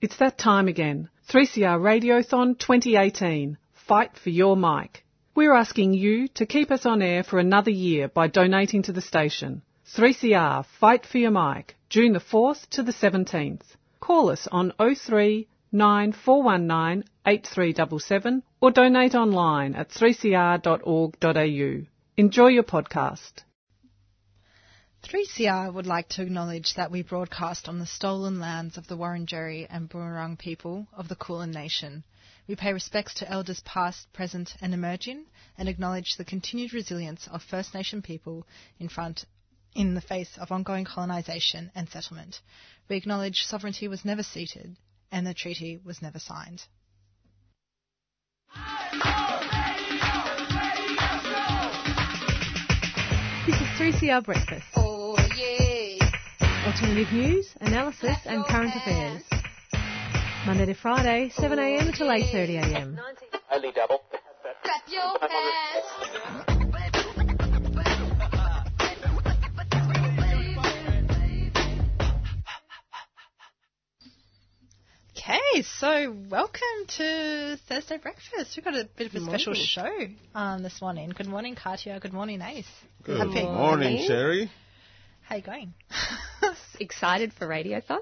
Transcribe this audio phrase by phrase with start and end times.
[0.00, 1.08] It's that time again.
[1.28, 3.58] 3CR Radiothon 2018.
[3.72, 5.04] Fight for your mic.
[5.34, 9.00] We're asking you to keep us on air for another year by donating to the
[9.00, 9.62] station.
[9.96, 13.74] 3CR Fight for your mic, June the 4th to the 17th.
[13.98, 21.86] Call us on 03 9419 8377 or donate online at 3cr.org.au.
[22.16, 23.32] Enjoy your podcast.
[25.04, 29.66] 3CR would like to acknowledge that we broadcast on the stolen lands of the Wurundjeri
[29.70, 32.02] and Boonwurrung people of the Kulin Nation.
[32.48, 37.42] We pay respects to elders past, present and emerging and acknowledge the continued resilience of
[37.42, 38.46] First Nation people
[38.80, 39.24] in front
[39.74, 42.40] in the face of ongoing colonisation and settlement.
[42.88, 44.76] We acknowledge sovereignty was never ceded
[45.12, 46.64] and the treaty was never signed.
[53.78, 54.66] 3CR Breakfast.
[54.74, 56.10] Oh, yeah.
[56.66, 59.22] Alternative news, analysis and current affairs.
[60.44, 62.98] Monday to Friday, 7am till 8.30am.
[63.52, 64.02] Only double.
[64.64, 66.44] Clap your hands.
[75.28, 78.56] Okay, so welcome to Thursday Breakfast.
[78.56, 79.66] We've got a bit of a special morning.
[79.66, 81.12] show um, this morning.
[81.14, 82.00] Good morning, Katya.
[82.00, 82.64] Good morning, Ace.
[83.02, 84.50] Good Happy- morning, Sherry.
[85.20, 85.74] How you going?
[86.80, 87.98] Excited for Radiothon?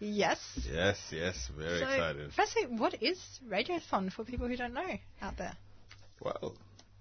[0.00, 0.40] yes.
[0.68, 2.32] Yes, yes, very so, excited.
[2.34, 5.52] Firstly, what is Radiothon for people who don't know out there?
[6.20, 6.56] Well,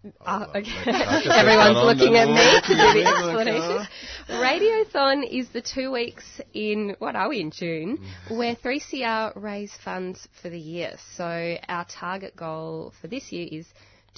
[0.06, 0.70] Oh, I'll okay.
[0.86, 3.88] let Katya take Everyone's looking at me to do the Looking explanation.
[4.28, 10.28] Radiothon is the two weeks in, what are we, in June, where 3CR raise funds
[10.42, 10.96] for the year.
[11.16, 13.66] So our target goal for this year is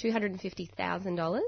[0.02, 1.41] $250,000.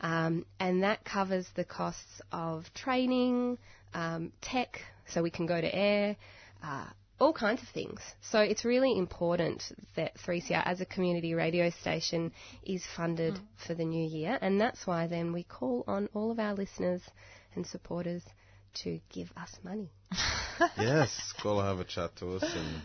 [0.00, 3.58] Um, and that covers the costs of training,
[3.94, 6.16] um, tech, so we can go to air,
[6.62, 6.86] uh,
[7.20, 8.00] all kinds of things.
[8.22, 9.62] So it's really important
[9.94, 12.32] that 3CR as a community radio station
[12.64, 16.38] is funded for the new year, and that's why then we call on all of
[16.38, 17.02] our listeners
[17.54, 18.22] and supporters
[18.82, 19.90] to give us money.
[20.76, 22.82] Yes, go and have a chat to us and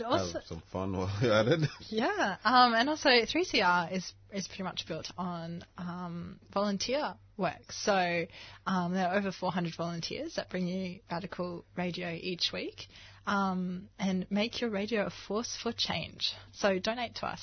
[0.00, 1.68] It also, have some fun while you're at it.
[1.88, 7.72] yeah, um, and also 3CR is is pretty much built on um, volunteer work.
[7.72, 8.26] So
[8.66, 12.86] um, there are over 400 volunteers that bring you radical radio each week,
[13.26, 16.32] um, and make your radio a force for change.
[16.52, 17.40] So donate to us.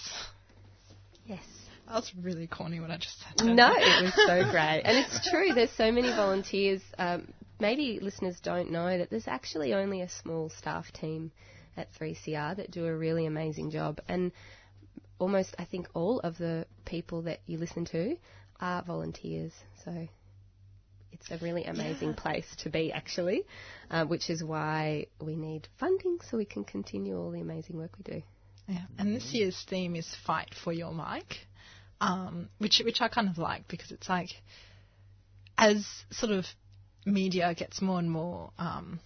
[1.25, 1.43] Yes.
[1.87, 3.45] That was really corny what I just said.
[3.45, 4.81] No, it was so great.
[4.85, 6.81] And it's true, there's so many volunteers.
[6.97, 11.31] Um, maybe listeners don't know that there's actually only a small staff team
[11.75, 13.99] at 3CR that do a really amazing job.
[14.07, 14.31] And
[15.19, 18.15] almost, I think, all of the people that you listen to
[18.59, 19.53] are volunteers.
[19.83, 20.07] So
[21.11, 23.45] it's a really amazing place to be, actually,
[23.89, 27.91] uh, which is why we need funding so we can continue all the amazing work
[27.97, 28.23] we do.
[28.67, 31.47] Yeah, and this year's theme is "Fight for Your Mic,"
[31.99, 34.29] um, which which I kind of like because it's like
[35.57, 36.45] as sort of
[37.05, 38.51] media gets more and more.
[38.57, 38.99] Um,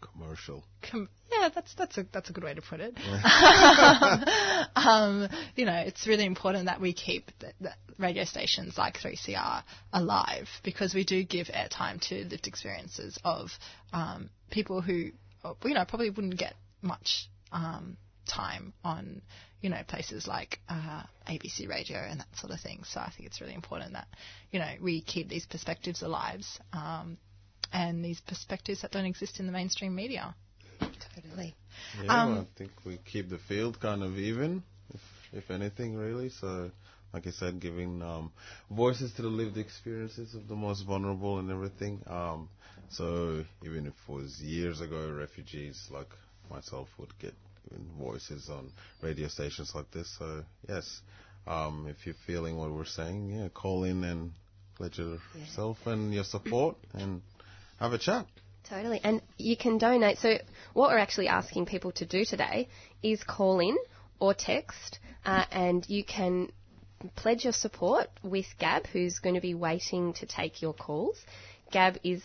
[0.00, 0.64] Commercial.
[0.82, 2.94] com- yeah, that's that's a that's a good way to put it.
[4.76, 9.62] um, you know, it's really important that we keep the, the radio stations like 3CR
[9.92, 13.50] alive because we do give airtime to lived experiences of
[13.92, 17.96] um, people who, you know, probably wouldn't get much um,
[18.26, 19.20] time on,
[19.60, 22.82] you know, places like uh, ABC Radio and that sort of thing.
[22.84, 24.06] So I think it's really important that,
[24.52, 27.18] you know, we keep these perspectives alive um,
[27.72, 30.34] and these perspectives that don't exist in the mainstream media.
[31.14, 31.54] Totally.
[32.04, 34.62] Yeah, Um, I think we keep the field kind of even,
[34.94, 35.00] if
[35.32, 36.30] if anything, really.
[36.30, 36.70] So,
[37.12, 38.32] like I said, giving um,
[38.70, 42.02] voices to the lived experiences of the most vulnerable and everything.
[42.06, 42.48] Um,
[42.90, 46.08] so, even if it was years ago, refugees like
[46.50, 47.34] myself would get
[47.98, 48.70] voices on
[49.02, 50.08] radio stations like this.
[50.18, 51.00] So, yes,
[51.46, 54.32] um, if you're feeling what we're saying, yeah, call in and
[54.76, 57.20] pledge yourself and your support and
[57.80, 58.26] have a chat.
[58.68, 59.00] Totally.
[59.02, 60.18] And you can donate.
[60.18, 60.38] So,
[60.74, 62.68] what we're actually asking people to do today
[63.02, 63.76] is call in
[64.20, 66.50] or text, uh, and you can
[67.14, 71.16] pledge your support with Gab, who's going to be waiting to take your calls.
[71.70, 72.22] Gab is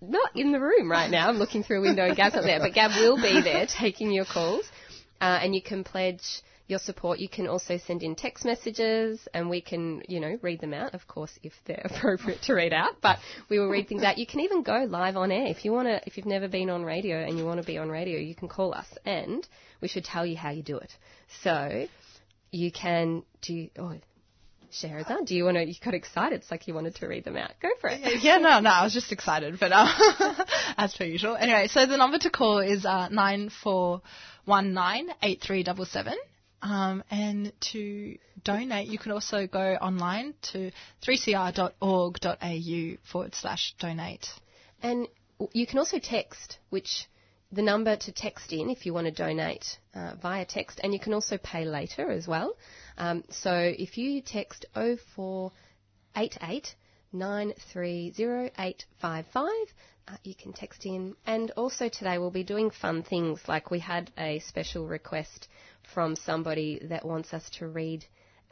[0.00, 1.28] not in the room right now.
[1.28, 4.10] I'm looking through a window and Gab's not there, but Gab will be there taking
[4.10, 4.64] your calls.
[5.20, 7.18] Uh, and you can pledge your support.
[7.18, 10.94] You can also send in text messages and we can, you know, read them out,
[10.94, 13.18] of course, if they're appropriate to read out, but
[13.48, 14.18] we will read things out.
[14.18, 15.46] You can even go live on air.
[15.46, 17.78] If you want to, if you've never been on radio and you want to be
[17.78, 19.48] on radio, you can call us and
[19.80, 20.92] we should tell you how you do it.
[21.42, 21.86] So
[22.50, 23.94] you can do, oh,
[24.70, 25.64] Sherazad, do you want to?
[25.64, 26.42] You got excited.
[26.42, 27.52] It's like you wanted to read them out.
[27.62, 28.22] Go for it.
[28.22, 29.88] Yeah, no, no, I was just excited, but uh,
[30.76, 31.36] as per usual.
[31.36, 33.08] Anyway, so the number to call is uh,
[34.46, 36.12] 94198377.
[36.60, 40.70] Um, and to donate, you can also go online to
[41.06, 44.26] 3cr.org.au forward slash donate.
[44.82, 45.06] And
[45.52, 47.06] you can also text, which
[47.52, 51.00] the number to text in if you want to donate uh, via text, and you
[51.00, 52.54] can also pay later as well.
[52.98, 56.74] Um, so if you text 0488
[57.12, 59.54] 930855,
[60.08, 61.14] uh, you can text in.
[61.26, 65.48] And also today we'll be doing fun things like we had a special request
[65.94, 68.04] from somebody that wants us to read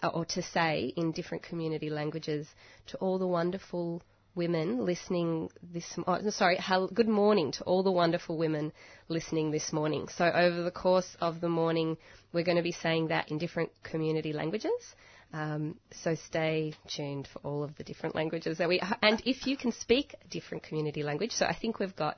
[0.02, 2.46] uh, or to say in different community languages
[2.88, 4.02] to all the wonderful
[4.34, 6.58] women listening this oh, sorry
[6.92, 8.70] good morning to all the wonderful women
[9.08, 11.96] listening this morning so over the course of the morning
[12.34, 14.94] we're going to be saying that in different community languages
[15.32, 19.56] um, so stay tuned for all of the different languages that we and if you
[19.56, 22.16] can speak a different community language so i think we've got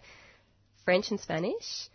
[0.84, 1.88] french and spanish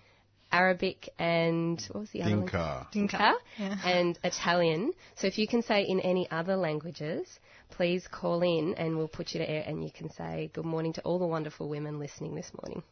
[0.54, 2.42] Arabic and what was the other one?
[2.42, 2.88] Dinka.
[2.92, 3.78] Dinka Yeah.
[3.84, 4.94] and Italian.
[5.16, 7.28] So if you can say in any other languages,
[7.72, 10.94] please call in and we'll put you to air and you can say good morning
[10.94, 12.84] to all the wonderful women listening this morning.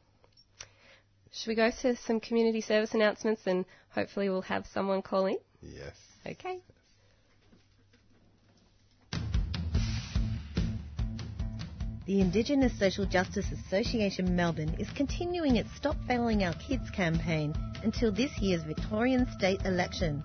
[1.33, 5.37] Should we go to some community service announcements and hopefully we'll have someone call in?
[5.61, 5.95] Yes.
[6.25, 6.59] Okay.
[12.07, 17.53] The Indigenous Social Justice Association Melbourne is continuing its Stop Failing Our Kids campaign
[17.83, 20.23] until this year's Victorian state election.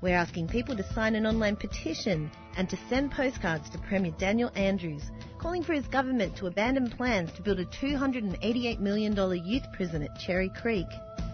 [0.00, 4.52] We're asking people to sign an online petition and to send postcards to Premier Daniel
[4.54, 5.02] Andrews,
[5.38, 10.16] calling for his government to abandon plans to build a $288 million youth prison at
[10.20, 10.86] Cherry Creek.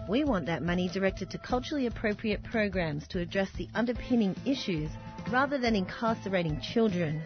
[0.09, 4.89] We want that money directed to culturally appropriate programs to address the underpinning issues
[5.29, 7.21] rather than incarcerating children.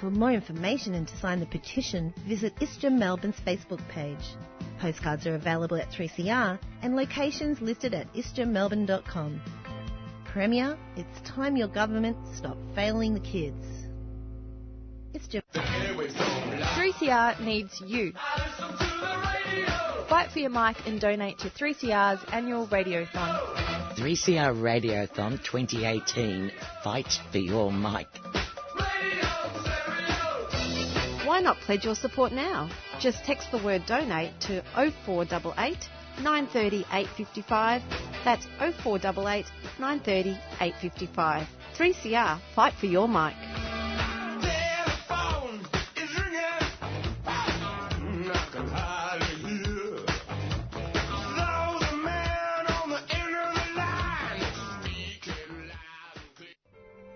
[0.00, 4.36] For more information and to sign the petition, visit ISJA Melbourne's Facebook page.
[4.78, 9.40] Postcards are available at 3CR and locations listed at isjamelbourne.com.
[10.24, 13.64] Premier, it's time your government stopped failing the kids.
[15.14, 15.42] ISJA
[16.76, 18.12] 3CR needs you.
[20.08, 23.96] Fight for your mic and donate to 3CR's annual radiothon.
[23.96, 26.52] 3CR Radiothon 2018
[26.84, 28.06] Fight for Your Mic.
[31.38, 32.68] Why not pledge your support now?
[32.98, 35.88] Just text the word donate to 0488
[36.20, 37.80] 930 855.
[38.24, 39.46] That's 0488
[39.78, 40.30] 930
[40.60, 41.46] 855.
[41.76, 43.36] 3CR, fight for your mic.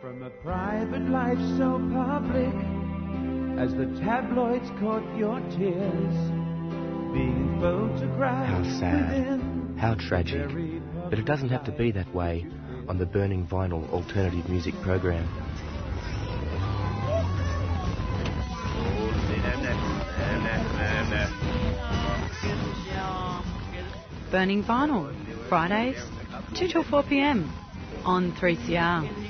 [0.01, 2.81] From a private life so public
[3.59, 6.15] as the tabloids caught your tears,
[7.13, 9.41] being photographed How sad.
[9.79, 10.49] How tragic.
[11.11, 12.47] But it doesn't have to be that way
[12.89, 15.29] on the Burning Vinyl alternative music program.
[24.31, 25.15] Burning Vinyl,
[25.49, 26.03] Fridays,
[26.55, 27.53] 2 till 4 pm
[28.05, 29.22] on 3CR.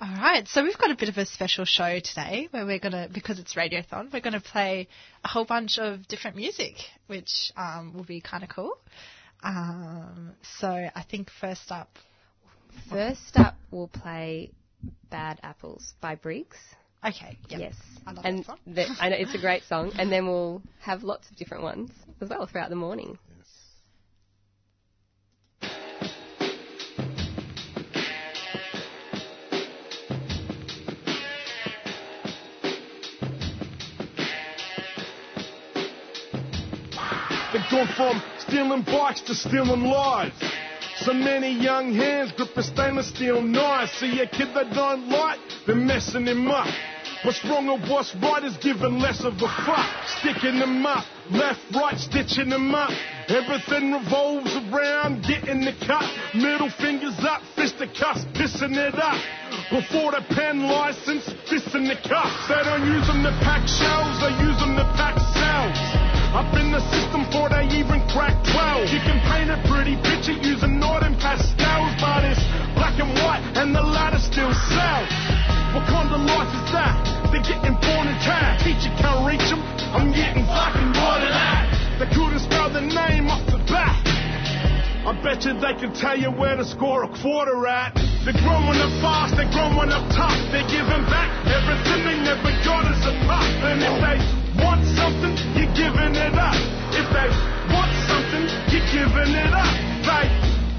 [0.00, 3.08] All right, so we've got a bit of a special show today where we're gonna,
[3.12, 4.86] because it's Radiothon, we're gonna play
[5.24, 6.74] a whole bunch of different music,
[7.06, 8.76] which um, will be kind of cool.
[9.42, 11.98] Um, so I think first up,
[12.90, 14.52] First up, we'll play
[15.10, 16.58] Bad Apples by Briggs.
[17.04, 17.74] okay, yeah, Yes.
[18.06, 18.58] I love and that song.
[18.66, 19.92] the- I know it's a great song.
[19.98, 21.90] And then we'll have lots of different ones
[22.20, 23.18] as well throughout the morning.
[37.70, 40.34] Gone from stealing bikes to stealing lives.
[41.00, 43.90] So many young hands grip a stainless steel knife.
[43.90, 46.66] See a kid they don't like, they're messing him up.
[47.24, 49.90] What's wrong or what's right is giving less of a fuck.
[50.06, 52.90] Sticking them up, left, right, stitching them up.
[53.28, 56.06] Everything revolves around getting the cut.
[56.34, 59.18] Middle fingers up, fisticuffs, pissing it up.
[59.70, 62.48] Before the pen license, fisting the cuffs.
[62.48, 65.97] They don't use them to pack shells, they use them to pack cells.
[66.36, 68.92] Up in the system before they even crack 12.
[68.92, 72.44] You can paint a pretty picture using northern pastels, but it's
[72.76, 75.08] black and white and the latter still sells.
[75.72, 77.00] What kind of life is that?
[77.32, 78.60] They're getting born in town.
[78.60, 79.64] Teacher can't reach them.
[79.96, 81.64] I'm getting fucking bored of that.
[81.96, 83.96] They couldn't spell the name off the bat.
[85.08, 88.07] I bet you they can tell you where to score a quarter at.
[88.28, 90.36] They're growing up fast, they're growing up tough.
[90.52, 93.40] They're giving back everything they never got as a pup.
[93.64, 94.16] And if they
[94.60, 96.52] want something, you're giving it up.
[96.92, 97.28] If they
[97.72, 99.72] want something, you're giving it up.
[100.04, 100.28] They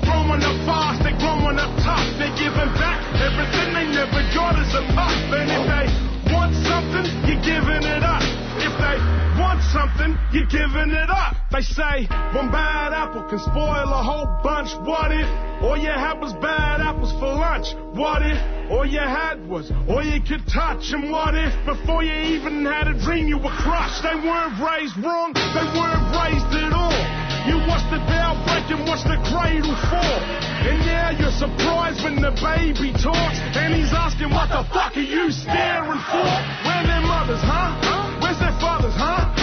[0.06, 2.06] growing up fast, they're growing up tough.
[2.22, 5.18] They're giving back everything they never got as a pup.
[5.34, 5.86] And if they
[6.30, 8.22] want something, you're giving it up.
[8.62, 11.34] If they want something, you're giving it up.
[11.50, 12.06] They say
[12.38, 14.70] one bad apple can spoil a whole bunch.
[14.86, 15.26] What if
[15.66, 17.74] all you had was bad apples for lunch?
[17.98, 18.38] What if
[18.70, 20.94] all you had was all you could touch?
[20.94, 24.06] And what if before you even had a dream you were crushed?
[24.06, 27.02] They weren't raised wrong, they weren't raised at all.
[27.50, 30.20] You watch the bell break and watch the cradle fall.
[30.62, 33.42] And now you're surprised when the baby talks.
[33.58, 36.30] And he's asking, what the fuck are you staring for?
[36.70, 38.22] Where their mothers, huh?
[38.22, 39.39] Where's their fathers, huh?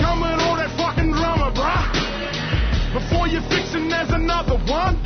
[0.00, 1.84] Come with all that fucking drama, bruh.
[2.94, 4.98] Before you fix them, there's another one.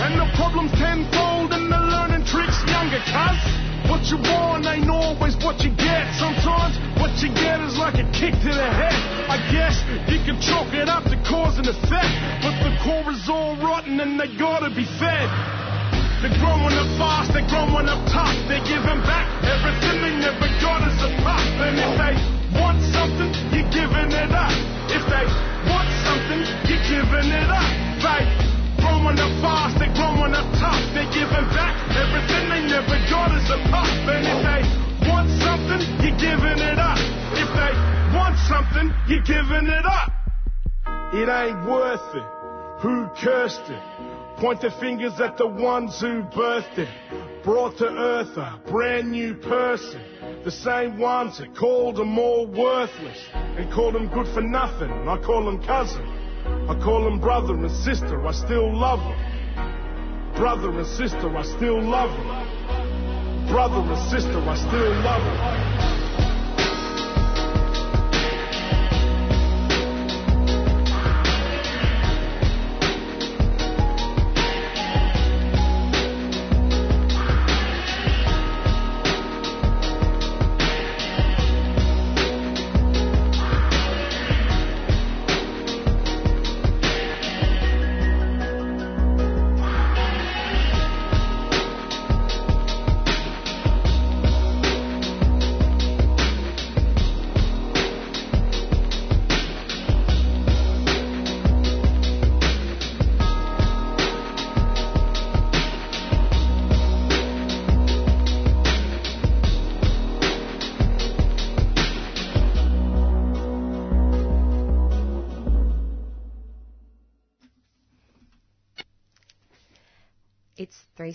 [0.00, 3.64] And the problem's tenfold and the learning tricks younger, cuz.
[3.84, 6.08] What you want ain't always what you get.
[6.16, 8.96] Sometimes what you get is like a kick to the head.
[9.28, 9.76] I guess
[10.08, 12.12] you can chalk it up to cause and effect.
[12.40, 15.28] But the core is all rotten and they gotta be fed.
[16.24, 18.32] They're growing up fast, they're growing up tough.
[18.48, 21.44] They're giving back everything they never got as a pup.
[21.60, 24.54] And if they want something, you're giving it up.
[24.90, 25.26] If they
[25.70, 27.68] want something, you're giving it up.
[28.02, 28.22] They
[28.80, 30.80] growing up fast, they're growing up tough.
[30.92, 33.88] They're giving back everything they never got as a pup.
[34.08, 34.62] And if they
[35.08, 36.98] want something, you're giving it up.
[37.34, 37.72] If they
[38.14, 40.12] want something, you're giving it up.
[41.14, 42.26] It ain't worth it.
[42.82, 43.82] Who cursed it?
[44.38, 47.33] Point the fingers at the ones who birthed it.
[47.44, 50.00] Brought to earth a brand new person.
[50.44, 54.90] The same ones that called them all worthless and called them good for nothing.
[54.90, 56.06] I call them cousin.
[56.46, 58.26] I call them brother and sister.
[58.26, 60.32] I still love them.
[60.36, 63.46] Brother and sister, I still love them.
[63.48, 66.33] Brother and sister, I still love them.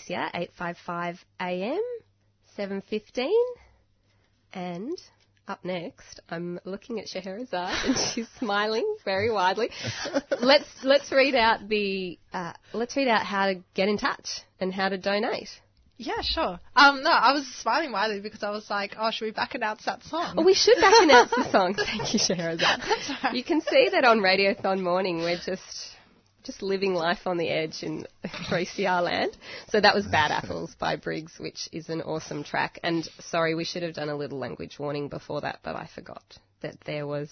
[0.09, 1.81] 3CR 855 AM
[2.57, 3.29] 7:15
[4.53, 4.97] and
[5.47, 7.51] up next I'm looking at Scheherazade
[7.85, 9.69] and she's smiling very widely.
[10.41, 14.73] let's let's read out the uh, let's read out how to get in touch and
[14.73, 15.49] how to donate.
[15.97, 16.59] Yeah, sure.
[16.77, 19.83] Um, no, I was smiling widely because I was like, oh, should we back announce
[19.83, 20.35] that song?
[20.37, 21.73] Oh, we should back announce the song.
[21.73, 22.79] Thank you, Scheherazade.
[23.33, 25.97] You can see that on Radiothon Morning we're just
[26.43, 29.35] just living life on the edge in 3CR land.
[29.69, 32.79] So that was Bad Apples by Briggs, which is an awesome track.
[32.83, 36.23] And sorry, we should have done a little language warning before that, but I forgot
[36.61, 37.29] that there was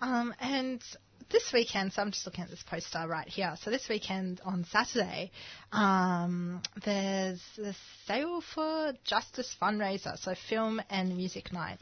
[0.02, 0.82] Um, and
[1.32, 3.56] this weekend, so I'm just looking at this poster right here.
[3.64, 5.32] So this weekend on Saturday,
[5.72, 11.80] um, there's the Sail for Justice fundraiser, so film and music night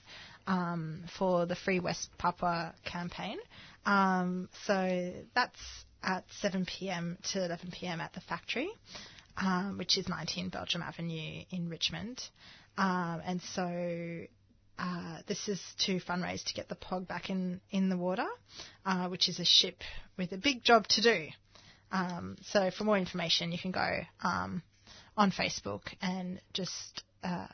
[0.47, 3.37] um, for the Free West Papua campaign.
[3.85, 5.59] Um, so that's
[6.03, 7.17] at 7 p.m.
[7.31, 8.01] to 11 p.m.
[8.01, 8.69] at the factory,
[9.37, 12.21] um, which is 19 Belgium Avenue in Richmond.
[12.77, 14.25] Um, and so
[14.79, 18.27] uh, this is to fundraise to get the POG back in, in the water,
[18.85, 19.83] uh, which is a ship
[20.17, 21.27] with a big job to do.
[21.91, 24.63] Um, so for more information, you can go um,
[25.17, 27.47] on Facebook and just uh,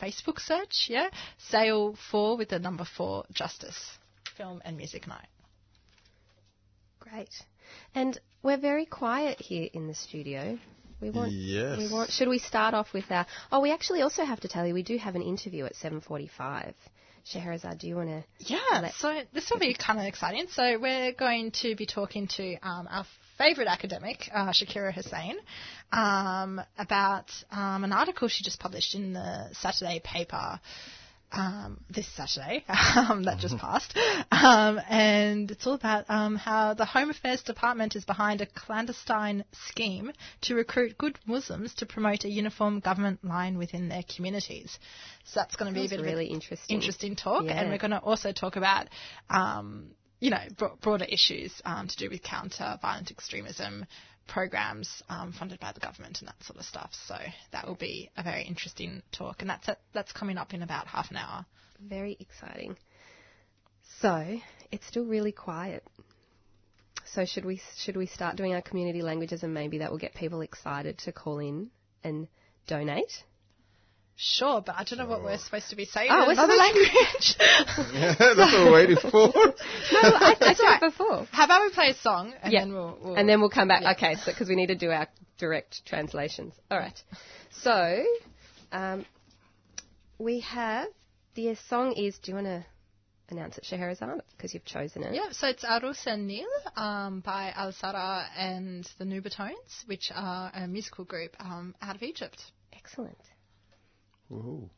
[0.00, 1.08] Facebook search, yeah,
[1.50, 3.98] Sail 4 with the number 4 Justice
[4.36, 5.26] Film and Music Night.
[7.00, 7.34] Great.
[7.94, 10.58] And we're very quiet here in the studio.
[11.00, 11.32] We want.
[11.32, 11.78] Yes.
[11.78, 12.10] We want.
[12.10, 13.26] Should we start off with our?
[13.52, 16.74] Oh, we actually also have to tell you we do have an interview at 7:45.
[17.24, 18.24] Scheherazade, do you want to?
[18.38, 20.46] Yeah, so this will be kind of exciting.
[20.50, 23.04] So we're going to be talking to um, our
[23.36, 25.36] favourite academic, uh, Shakira Hussein,
[25.92, 30.58] um, about um, an article she just published in the Saturday paper.
[31.30, 32.64] Um, this Saturday
[32.96, 33.94] um, that just passed,
[34.32, 39.44] um, and it's all about um, how the Home Affairs Department is behind a clandestine
[39.52, 40.10] scheme
[40.42, 44.78] to recruit good Muslims to promote a uniform government line within their communities.
[45.24, 46.74] So that's going to be a bit really of an interesting.
[46.76, 47.60] interesting talk, Yeah.
[47.60, 48.88] and we're going to also talk about,
[49.28, 53.84] um, you know, bro- broader issues um, to do with counter violent extremism
[54.28, 56.90] programs um, funded by the government and that sort of stuff.
[57.06, 57.16] So
[57.52, 61.10] that will be a very interesting talk, and that's that's coming up in about half
[61.10, 61.44] an hour.
[61.80, 62.76] Very exciting.
[64.00, 64.38] So
[64.70, 65.82] it's still really quiet.
[67.14, 70.14] So should we should we start doing our community languages and maybe that will get
[70.14, 71.70] people excited to call in
[72.04, 72.28] and
[72.66, 73.24] donate?
[74.20, 76.54] Sure, but I don't know what we're supposed to be saying Oh, in we're another
[76.54, 78.18] supposed- language.
[78.18, 79.10] That's what we're waiting for.
[79.12, 80.82] No, I, I That's said right.
[80.82, 81.24] it before.
[81.30, 82.60] How about we play a song and Yeah.
[82.62, 83.96] then we'll, we'll And then we'll come back.
[83.96, 85.06] Okay, so because we need to do our
[85.38, 86.52] direct translations.
[86.68, 87.00] All right.
[87.62, 88.04] So
[88.72, 89.06] um,
[90.18, 90.88] we have
[91.36, 92.18] the song is.
[92.18, 92.66] Do you want to
[93.30, 94.20] announce it, Scheherazade?
[94.36, 95.14] Because you've chosen it.
[95.14, 96.44] Yeah, so it's Arus and Nil
[96.74, 102.42] um, by Alsarah and the Nubatones, which are a musical group um, out of Egypt.
[102.72, 103.16] Excellent.
[104.30, 104.68] Woohoo.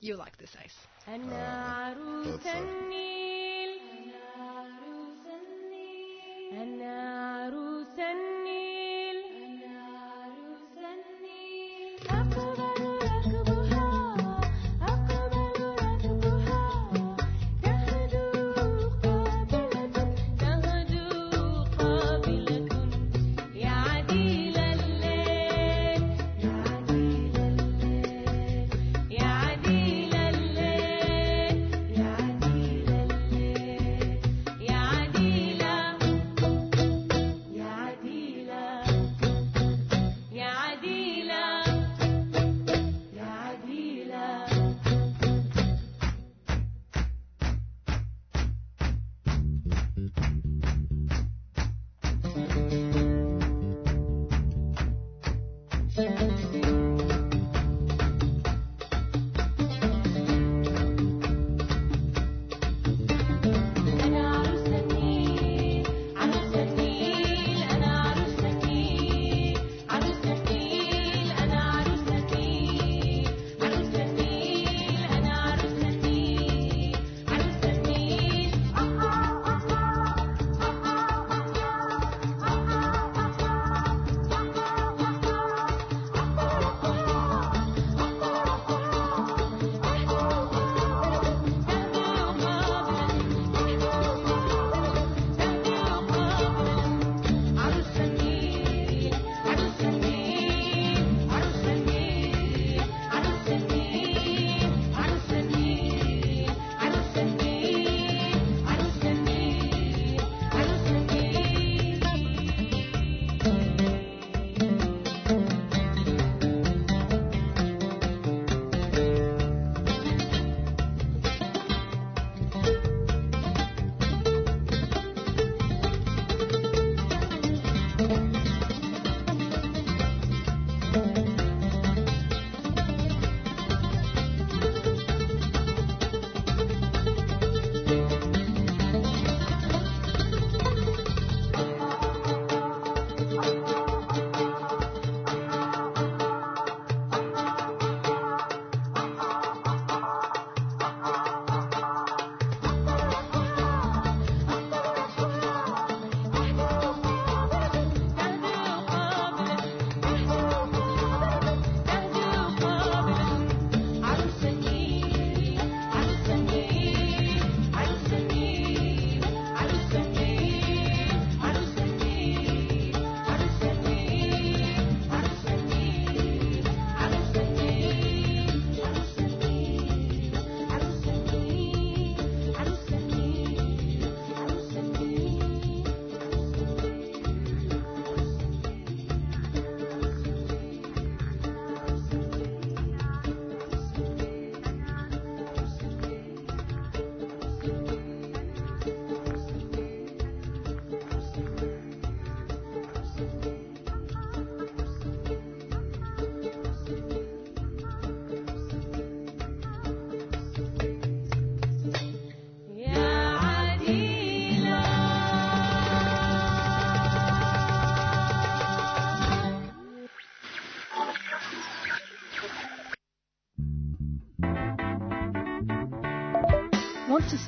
[0.00, 0.76] You like this, Ace.
[1.06, 1.94] Uh,
[2.40, 2.70] Thought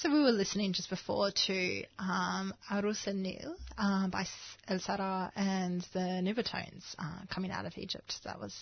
[0.00, 4.24] So we were listening just before to um, Arus and Nil um, by
[4.66, 8.14] Alsarah and the Nubatones uh, coming out of Egypt.
[8.24, 8.56] That was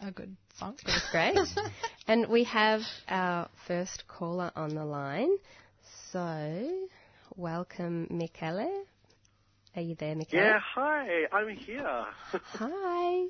[0.00, 0.76] a good song.
[0.86, 1.36] It was great.
[2.06, 5.36] and we have our first caller on the line.
[6.12, 6.86] So,
[7.34, 8.84] welcome, Michele.
[9.74, 10.40] Are you there, Michele?
[10.40, 12.04] Yeah, hi, I'm here.
[12.32, 13.24] Hi.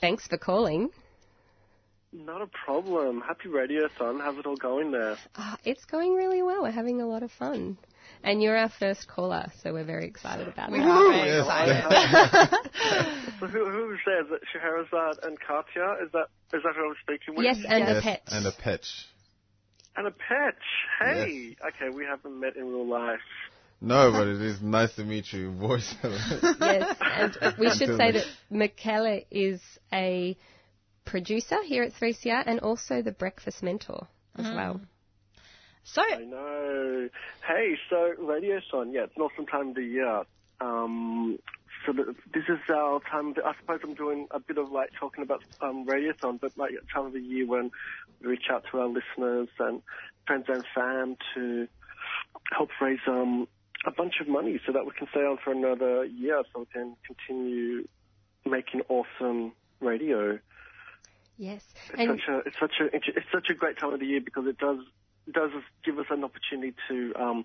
[0.00, 0.90] Thanks for calling.
[2.12, 3.22] Not a problem.
[3.26, 4.20] Happy Radio Son.
[4.20, 5.16] How's it all going there?
[5.34, 6.62] Ah, it's going really well.
[6.62, 7.78] We're having a lot of fun.
[8.22, 10.72] And you're our first caller, so we're very excited about it.
[10.72, 10.88] We that.
[10.88, 12.50] are very excited.
[13.40, 14.20] so who, who's there?
[14.20, 16.04] Is it Scheherazade and Katya?
[16.04, 17.46] Is that is that who I'm speaking with?
[17.46, 18.22] Yes, and a pet.
[18.26, 18.86] And a pet.
[19.96, 20.56] And a pet.
[21.00, 21.56] Hey.
[21.66, 23.20] Okay, we haven't met in real life.
[23.80, 25.94] No, but it is nice to meet you in voice.
[26.02, 29.60] yes, and we should say that Michele is
[29.92, 30.36] a
[31.04, 34.54] producer here at 3CR and also the breakfast mentor as Mm.
[34.56, 34.80] well.
[35.84, 37.08] So, I know.
[37.46, 40.22] Hey, so Radio Son, yeah, it's an awesome time of the year.
[40.60, 41.38] Um,
[41.84, 43.34] so the, this is our time.
[43.44, 47.06] I suppose I'm doing a bit of like talking about um, Radiothon, but like time
[47.06, 47.72] of the year when
[48.20, 49.82] we reach out to our listeners and
[50.26, 51.66] friends and fam to
[52.52, 53.48] help raise um,
[53.84, 56.66] a bunch of money so that we can stay on for another year, so we
[56.66, 57.88] can continue
[58.46, 60.38] making awesome radio.
[61.38, 61.64] Yes.
[61.90, 64.20] It's And such a it's such a it's such a great time of the year
[64.20, 64.78] because it does
[65.30, 65.50] does
[65.84, 67.44] give us an opportunity to um,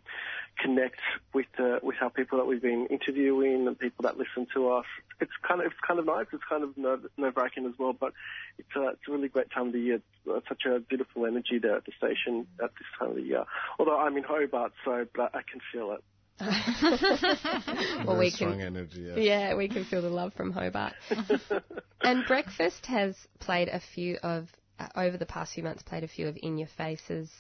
[0.60, 1.00] connect
[1.34, 4.86] with uh, with our people that we've been interviewing and people that listen to us.
[5.22, 6.26] It's kind of it's kind of nice.
[6.34, 8.14] It's kind of nerve wracking as well, but
[8.58, 10.02] it's a it's a really great time of the year.
[10.26, 13.46] It's such a beautiful energy there at the station at this time of the year.
[13.80, 16.04] Although I'm in Hobart, so but I can feel it.
[16.42, 19.02] well, Very we strong can, energy.
[19.02, 19.18] Yes.
[19.20, 20.94] yeah, we can feel the love from Hobart.
[22.02, 24.48] and Breakfast has played a few of
[24.80, 27.32] uh, over the past few months played a few of In Your Faces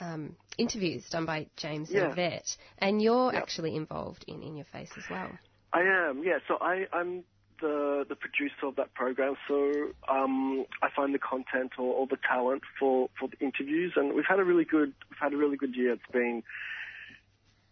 [0.00, 2.10] um, interviews done by James Yeah.
[2.10, 3.42] Yvette, and you're Yep.
[3.42, 5.30] actually involved in In Your Face as well.
[5.72, 6.38] I am, yeah.
[6.48, 7.24] So I, I'm
[7.60, 9.34] the the producer of that program.
[9.48, 14.14] So um, I find the content or, or the talent for, for the interviews, and
[14.14, 15.92] we've had a really good we've had a really good year.
[15.92, 16.42] It's been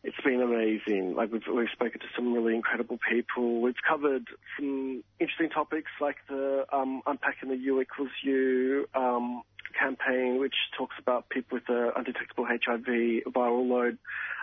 [0.02, 1.14] it's been amazing.
[1.14, 3.60] Like we've we've spoken to some really incredible people.
[3.60, 4.26] We've covered
[4.58, 9.42] some interesting topics like the um, unpacking the U equals U um,
[9.78, 13.98] campaign, which talks about people with the undetectable HIV viral load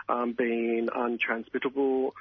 [0.08, 2.12] um, being untransmittable.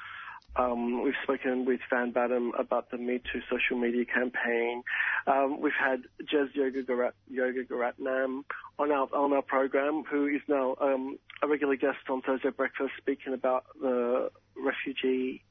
[0.58, 4.84] Um, we've spoken with Van Badham about the Me Too social media campaign.
[5.28, 8.44] Um, we've had Jez Yoga, Garat, Yoga Garatnam
[8.80, 12.92] on our on our program, who is now um, a regular guest on Thursday Breakfast,
[12.98, 15.44] speaking about the refugee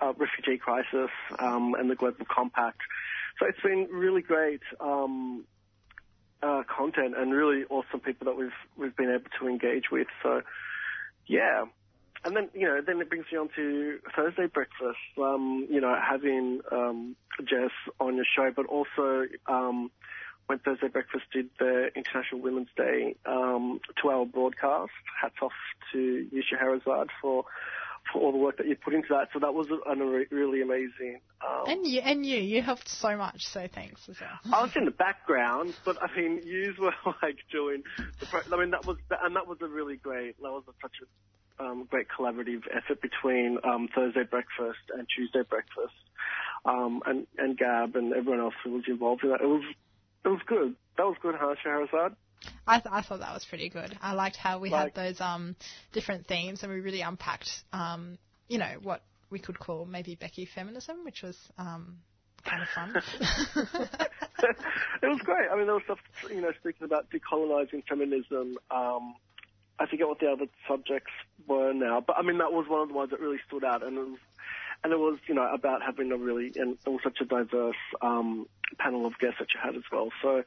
[0.00, 2.80] uh, refugee crisis um, and the global compact.
[3.38, 5.44] So it's been really great um,
[6.42, 10.08] uh, content and really awesome people that we've we've been able to engage with.
[10.22, 10.42] So
[11.26, 11.64] yeah,
[12.24, 14.98] and then you know then it brings me on to Thursday breakfast.
[15.18, 19.90] Um, you know having um, Jess on your show, but also um,
[20.46, 24.92] when Thursday breakfast did the International Women's Day um, two-hour broadcast.
[25.20, 25.52] Hats off
[25.92, 27.44] to you Scheherazade for
[28.12, 29.28] for all the work that you put into that.
[29.32, 31.20] So that was a, a really amazing.
[31.40, 33.46] Um, And you, and you, you helped so much.
[33.46, 34.38] So thanks as well.
[34.52, 37.82] I was in the background, but I mean, you were like doing
[38.20, 38.26] the.
[38.26, 40.36] Pro- I mean, that was and that was a really great.
[40.42, 41.06] That was a, such a
[41.62, 45.94] um, great collaborative effort between um, Thursday breakfast and Tuesday breakfast,
[46.64, 49.40] um, and and Gab and everyone else who was involved in that.
[49.40, 49.62] It was
[50.24, 50.74] it was good.
[50.96, 52.14] That was good, huh, Shahrazad?
[52.66, 53.96] I, th- I thought that was pretty good.
[54.00, 55.56] I liked how we Like- had those um,
[55.92, 60.46] different themes and we really unpacked, um, you know, what we could call maybe Becky
[60.46, 61.98] feminism, which was um,
[62.44, 62.94] kind of fun.
[65.02, 65.48] it was great.
[65.52, 65.98] I mean, there was stuff,
[66.30, 68.58] you know, speaking about decolonizing feminism.
[68.70, 69.14] Um,
[69.78, 71.10] I forget what the other subjects
[71.46, 73.82] were now, but I mean, that was one of the ones that really stood out,
[73.82, 74.18] and it was,
[74.84, 77.76] and it was, you know, about having a really, and it was such a diverse
[78.00, 78.46] um,
[78.78, 80.10] panel of guests that you had as well.
[80.22, 80.42] So,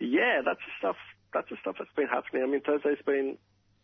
[0.00, 0.96] yeah, that's the stuff.
[1.32, 2.42] That's the stuff that's been happening.
[2.42, 3.36] I mean, Thursday's been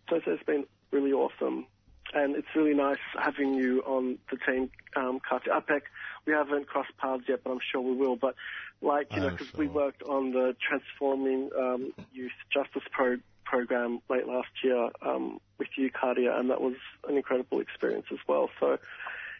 [0.08, 1.66] Thursday's been really awesome,
[2.12, 5.82] and it's really nice having you on the team, um, Katya APEC.
[6.26, 8.16] We haven't crossed paths yet, but I'm sure we will.
[8.16, 8.34] But
[8.80, 13.18] like you know, because we worked on the transforming um, youth justice pro-
[13.54, 16.74] program late last year um, with you, Katia, and that was
[17.08, 18.50] an incredible experience as well.
[18.58, 18.78] So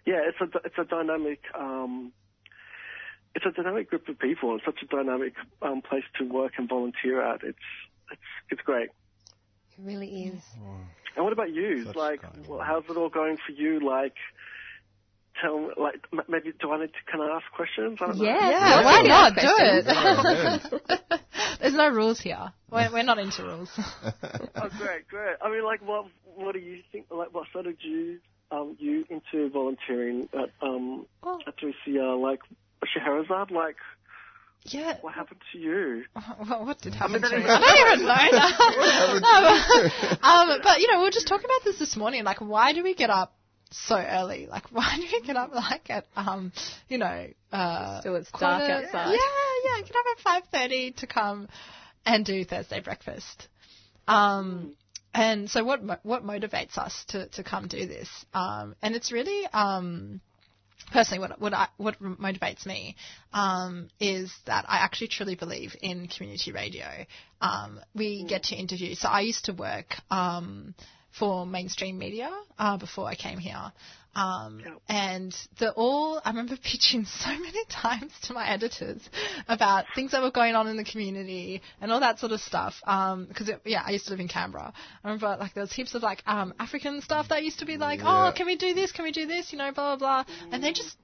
[0.06, 1.40] yeah, it's a it's a dynamic.
[1.58, 2.12] Um,
[3.34, 6.68] it's a dynamic group of people and such a dynamic um, place to work and
[6.68, 7.42] volunteer at.
[7.42, 7.66] It's
[8.12, 8.90] it's it's great.
[9.76, 10.40] It really is.
[11.16, 11.90] And what about you?
[11.96, 13.80] like, well, how's it all going for you?
[13.80, 14.14] Like,
[15.40, 17.98] tell me, like, m- maybe do I need to can I ask questions?
[18.00, 18.12] I.
[18.14, 19.34] Yeah, Yeah, why not?
[19.34, 19.84] Do it.
[21.60, 22.52] There's no rules here.
[22.70, 23.70] We're, we're not into rules.
[23.78, 25.36] oh, great, great.
[25.42, 27.06] I mean, like, what what do you think?
[27.10, 28.20] Like, what started you
[28.50, 31.06] um you into volunteering at um
[31.46, 32.20] at 3CR?
[32.20, 32.40] Like,
[32.84, 33.76] Scheherazade, like.
[34.66, 34.96] Yeah.
[35.02, 36.04] What happened to you?
[36.48, 37.44] Well, what did happen to me?
[37.46, 38.14] I don't even know.
[40.22, 42.24] um, um, but you know, we were just talking about this this morning.
[42.24, 43.34] Like, why do we get up
[43.70, 44.46] so early?
[44.46, 46.52] Like, why do we get up like at um,
[46.88, 49.10] you know, uh, So it's dark outside.
[49.10, 49.82] Yeah, yeah.
[49.82, 51.48] Get up at five thirty to come
[52.06, 53.48] and do Thursday breakfast.
[54.06, 54.74] Um,
[55.14, 58.08] and so what what motivates us to to come do this?
[58.34, 60.20] Um, and it's really um
[60.92, 62.96] personally what what I, what motivates me
[63.32, 67.06] um, is that I actually truly believe in community radio.
[67.40, 68.94] Um, we get to interview.
[68.94, 70.74] So I used to work um,
[71.18, 73.72] for mainstream media uh, before I came here.
[74.16, 79.02] Um, and the all I remember pitching so many times to my editors
[79.48, 82.74] about things that were going on in the community and all that sort of stuff.
[82.80, 84.72] Because yeah, I used to live in Canberra.
[85.02, 87.76] I remember like there was heaps of like um, African stuff that used to be
[87.76, 88.28] like, Yeah.
[88.28, 88.92] oh, can we do this?
[88.92, 89.52] Can we do this?
[89.52, 90.34] You know, blah blah blah.
[90.52, 90.96] And they just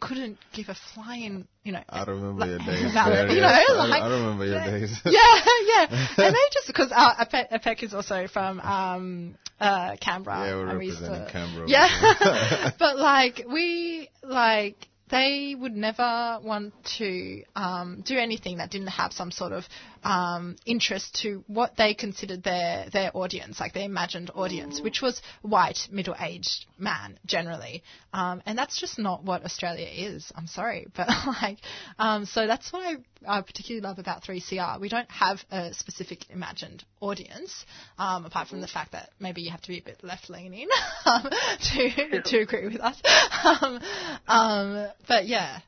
[0.00, 2.90] couldn't give a flying, you know, I remember like, your days.
[2.90, 3.68] about there, you yes.
[3.68, 5.00] know, I, like- I remember your days.
[5.04, 5.10] yeah,
[5.66, 6.06] yeah.
[6.18, 10.46] And they just because uh, Apec, Apec is also from um, uh, Canberra.
[10.46, 11.68] Yeah, we're and we used representing to- Canberra.
[11.68, 18.88] Yeah, but like we like they would never want to um, do anything that didn't
[18.88, 19.64] have some sort of
[20.02, 25.20] um, interest to what they considered their their audience, like their imagined audience, which was
[25.42, 27.82] white, middle aged man generally,
[28.12, 30.30] um, and that's just not what Australia is.
[30.34, 31.58] I'm sorry, but like,
[31.98, 34.80] um, so that's what I, I particularly love about 3CR.
[34.80, 37.64] We don't have a specific imagined audience,
[37.98, 40.68] um, apart from the fact that maybe you have to be a bit left leaning
[41.04, 41.28] um,
[41.74, 43.00] to to agree with us.
[43.42, 43.80] Um,
[44.28, 45.60] um, but yeah,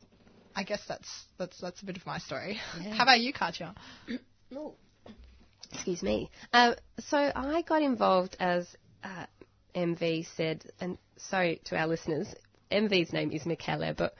[0.54, 2.60] I guess that's that's that's a bit of my story.
[2.80, 2.94] Yeah.
[2.94, 3.74] How about you, Katja?
[4.54, 4.74] Oh,
[5.72, 6.30] excuse me.
[6.52, 8.68] Uh, so I got involved as
[9.02, 9.26] uh,
[9.74, 12.34] MV said, and sorry to our listeners,
[12.70, 14.14] MV's name is Michele, but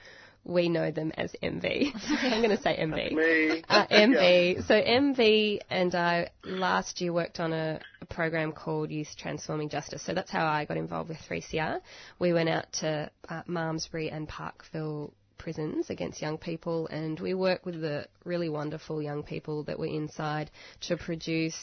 [0.45, 1.93] we know them as MV.
[2.01, 3.11] So I'm going to say MV.
[3.11, 3.63] Me.
[3.69, 4.65] Uh, MV.
[4.67, 10.03] So MV and I last year worked on a, a program called Youth Transforming Justice.
[10.03, 11.79] So that's how I got involved with 3CR.
[12.19, 15.13] We went out to uh, Malmesbury and Parkville
[15.43, 19.85] prisons against young people and we work with the really wonderful young people that were
[19.85, 21.57] inside to produce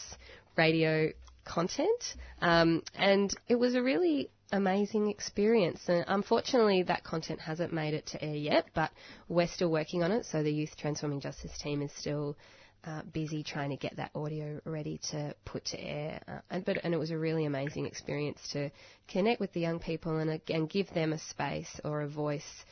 [0.54, 1.10] radio
[1.46, 2.14] content.
[2.42, 5.80] Um, and it was a really amazing experience.
[5.88, 8.90] And unfortunately that content hasn't made it to air yet but
[9.28, 10.26] we're still working on it.
[10.26, 12.36] So the youth transforming justice team is still
[12.84, 16.20] uh, busy trying to get that audio ready to put to air.
[16.28, 18.70] Uh, and, but and it was a really amazing experience to
[19.08, 22.64] connect with the young people and again give them a space or a voice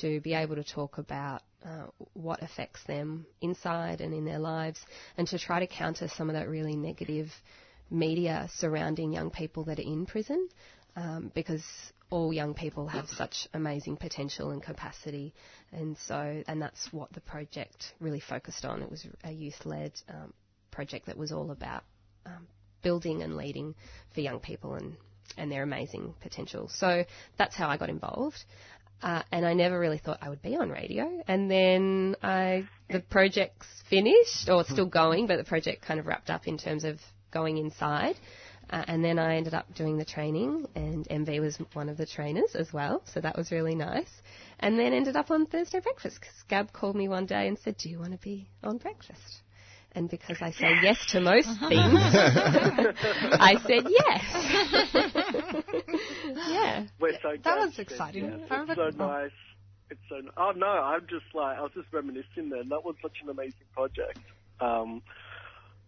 [0.00, 4.78] to be able to talk about uh, what affects them inside and in their lives,
[5.16, 7.30] and to try to counter some of that really negative
[7.90, 10.48] media surrounding young people that are in prison,
[10.96, 11.64] um, because
[12.10, 15.34] all young people have such amazing potential and capacity,
[15.72, 18.82] and so and that's what the project really focused on.
[18.82, 20.32] It was a youth-led um,
[20.70, 21.82] project that was all about
[22.24, 22.46] um,
[22.82, 23.74] building and leading
[24.14, 24.96] for young people and
[25.36, 26.68] and their amazing potential.
[26.68, 27.04] So
[27.36, 28.44] that's how I got involved.
[29.02, 31.22] Uh, and I never really thought I would be on radio.
[31.28, 36.06] And then I, the project's finished, or it's still going, but the project kind of
[36.06, 36.98] wrapped up in terms of
[37.30, 38.16] going inside.
[38.68, 42.06] Uh, and then I ended up doing the training, and MV was one of the
[42.06, 44.10] trainers as well, so that was really nice.
[44.58, 47.76] And then ended up on Thursday Breakfast because Gab called me one day and said,
[47.76, 49.42] "Do you want to be on Breakfast?"
[49.96, 51.72] And because I say yes to most things,
[53.40, 54.22] I said yes.
[56.48, 56.86] yeah.
[57.00, 58.24] We're so That was you said exciting.
[58.24, 58.32] yes.
[58.50, 59.30] I It's remember- so nice.
[59.88, 60.16] It's so.
[60.36, 62.50] Oh no, I'm just like I was just reminiscing.
[62.50, 64.18] Then that was such an amazing project.
[64.60, 65.00] Um,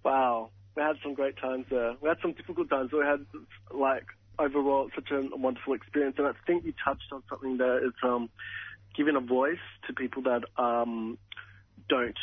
[0.05, 1.95] wow, we had some great times there.
[2.01, 2.91] We had some difficult times.
[2.93, 3.27] but We had
[3.75, 4.05] like
[4.39, 6.15] overall such a wonderful experience.
[6.17, 7.85] And I think you touched on something there.
[7.85, 8.31] It's um,
[8.97, 11.19] giving a voice to people that um,
[11.89, 12.17] don't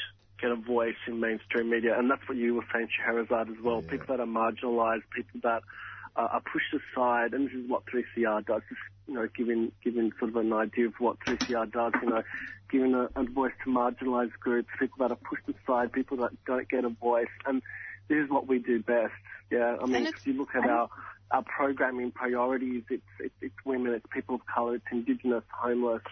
[0.45, 3.81] get a voice in mainstream media, and that's what you were saying, Scheherazade, as well.
[3.81, 5.63] People that are marginalised, people that
[6.15, 8.61] uh, are pushed aside, and this is what 3CR does.
[8.69, 11.93] Just you know, giving giving sort of an idea of what 3CR does.
[12.01, 12.23] You know,
[12.71, 16.69] giving a, a voice to marginalised groups, people that are pushed aside, people that don't
[16.69, 17.61] get a voice, and
[18.07, 19.13] this is what we do best.
[19.51, 20.89] Yeah, I mean, if you look at our
[21.31, 26.03] our programming priorities, it's, it's it's women, it's people of colour, it's Indigenous, homeless,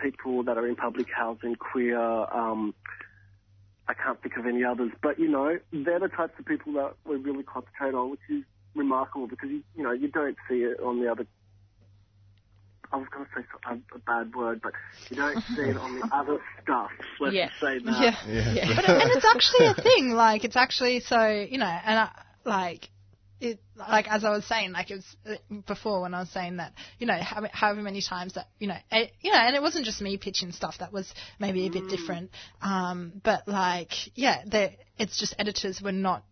[0.00, 1.98] people that are in public housing, queer.
[1.98, 2.74] Um,
[3.88, 6.94] I can't think of any others, but you know, they're the types of people that
[7.04, 10.80] we really concentrate on, which is remarkable because you, you know you don't see it
[10.80, 11.26] on the other.
[12.92, 14.72] I was going to say a, a bad word, but
[15.10, 16.90] you don't see it on the other stuff.
[17.20, 17.48] Let's Yeah.
[17.48, 18.16] just say that.
[18.28, 18.52] Yeah.
[18.52, 18.72] Yeah.
[18.76, 20.10] But, and it's actually a thing.
[20.12, 22.10] Like it's actually so you know, and I,
[22.44, 22.88] like
[23.42, 26.58] it, like as I was saying, like it was uh, before when I was saying
[26.58, 29.60] that you know, how, however many times that you know, it, you know, and it
[29.60, 32.30] wasn't just me pitching stuff that was maybe a bit different.
[32.62, 36.24] Um, but like yeah, they, it's just editors were not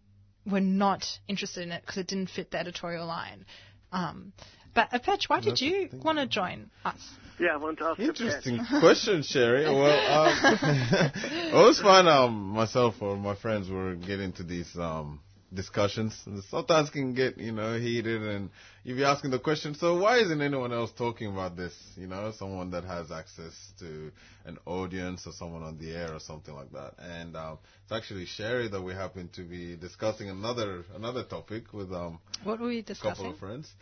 [0.49, 3.44] were not interested in it because it didn't fit the editorial line.
[3.90, 4.33] Um,
[4.73, 7.01] but Aperch, why did you want to join us?
[7.40, 9.64] Yeah, I wanted to ask you a Interesting question, Sherry.
[9.64, 15.20] Well, um, I always find um, myself or my friends were getting to these um,
[15.53, 16.17] discussions.
[16.49, 18.51] Sometimes can get you know heated, and
[18.85, 19.75] you'd be asking the question.
[19.75, 21.75] So why isn't anyone else talking about this?
[21.97, 24.11] You know, someone that has access to
[24.45, 26.95] an audience or someone on the air or something like that.
[26.99, 31.93] And um, it's actually Sherry that we happen to be discussing another another topic with
[31.93, 33.11] um, What were we discussing?
[33.11, 33.73] a couple of friends.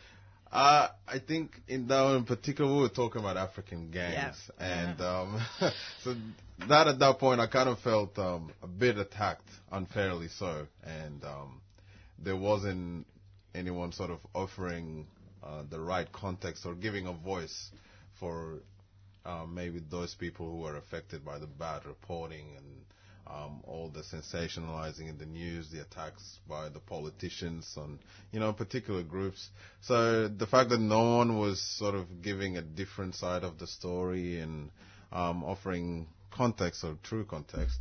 [0.50, 4.98] Uh, I think in that one in particular, we were talking about African gangs, and
[5.02, 5.42] um,
[6.04, 6.14] so
[6.66, 11.22] that at that point, I kind of felt um, a bit attacked, unfairly so, and
[11.24, 11.60] um,
[12.18, 13.06] there wasn't
[13.54, 15.06] anyone sort of offering
[15.42, 17.70] uh, the right context or giving a voice
[18.18, 18.58] for
[19.24, 22.66] uh, maybe those people who were affected by the bad reporting and
[23.26, 27.98] um, all the sensationalizing in the news, the attacks by the politicians on,
[28.32, 29.50] you know, particular groups.
[29.82, 33.66] So the fact that no one was sort of giving a different side of the
[33.66, 34.70] story and
[35.12, 36.06] um, offering
[36.38, 37.80] context or true context,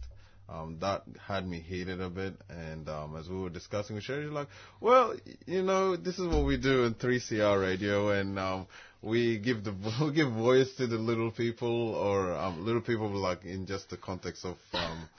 [0.49, 2.33] um, that had me heated a bit.
[2.49, 4.47] And um, as we were discussing with Sherry, like,
[4.81, 5.15] well,
[5.45, 8.67] you know, this is what we do in 3CR radio, and um,
[9.01, 13.45] we give the we give voice to the little people, or um, little people like
[13.45, 15.09] in just the context of um,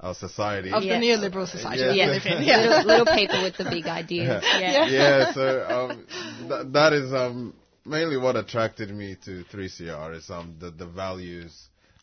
[0.00, 0.72] our society.
[0.72, 2.10] Of the neoliberal society Yeah.
[2.10, 2.46] we.
[2.46, 2.56] Yeah.
[2.66, 4.42] Little, little people with the big ideas.
[4.58, 4.86] Yeah.
[4.86, 5.32] yeah.
[5.32, 6.06] so um,
[6.48, 7.54] th- that is um,
[7.84, 11.52] mainly what attracted me to 3CR is um, the the values,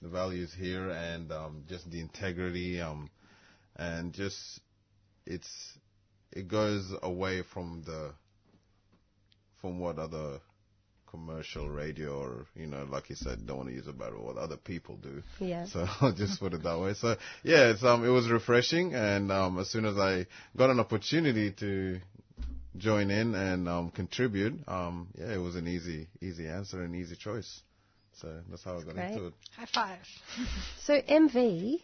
[0.04, 3.10] the values here, and um, just the integrity, um,
[3.76, 4.60] and just
[5.26, 5.50] it's
[6.32, 8.12] it goes away from the
[9.62, 10.40] from what other
[11.10, 14.36] commercial radio or you know like you said don't want to use a word what
[14.36, 15.66] other people do Yeah.
[15.66, 16.96] so I'll just put it that way.
[16.96, 20.26] So yeah, it's um it was refreshing, and um as soon as I
[20.58, 22.00] got an opportunity to
[22.78, 27.16] join in and um contribute, um yeah, it was an easy easy answer and easy
[27.16, 27.62] choice.
[28.14, 29.12] So that's how I got great.
[29.14, 29.34] into it.
[29.58, 29.98] High five.
[30.86, 31.80] So MV,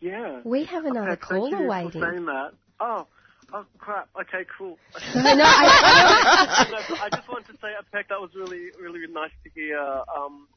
[0.00, 0.40] Yeah.
[0.44, 1.90] we have another Okay, thank caller you waiting.
[2.00, 2.50] For saying that.
[2.80, 3.06] Oh,
[3.52, 4.08] oh crap.
[4.20, 4.78] Okay, cool.
[4.96, 9.50] I I- No, I just wanted to say, Peck, that was really, really nice to
[9.54, 9.78] hear.
[9.78, 10.48] Um,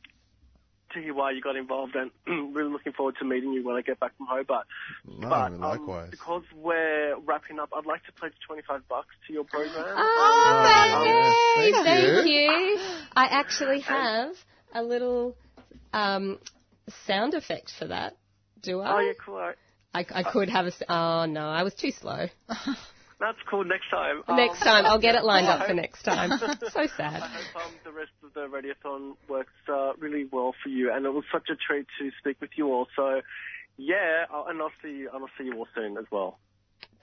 [0.94, 2.10] to hear why you got involved, and
[2.56, 4.66] really looking forward to meeting you when I get back from Hobart.
[5.06, 6.10] No, but um, likewise.
[6.10, 9.74] because we're wrapping up, I'd like to pledge twenty five bucks to your program.
[9.98, 11.72] Oh, Um, yay!
[11.74, 12.32] thank Thank you.
[12.34, 12.80] you.
[13.14, 14.36] I actually have
[14.76, 15.36] a little
[15.94, 16.40] um,
[17.08, 18.16] sound effect for that.
[18.62, 18.94] Do I?
[18.96, 19.36] Oh, yeah, cool.
[19.36, 19.56] all right.
[19.94, 20.70] I, I could have a.
[20.70, 22.28] s- Oh no, I was too slow.
[23.20, 23.64] That's cool.
[23.64, 24.24] Next time.
[24.28, 26.32] Next Um, time, I'll get it lined up for next time.
[26.40, 27.24] So sad.
[27.24, 31.06] I hope um, the rest of the radiothon works uh, really well for you, and
[31.06, 32.88] it was such a treat to speak with you all.
[32.96, 33.22] So,
[33.78, 35.10] yeah, I'll, and I'll see you.
[35.14, 36.40] and I'll see you all soon as well.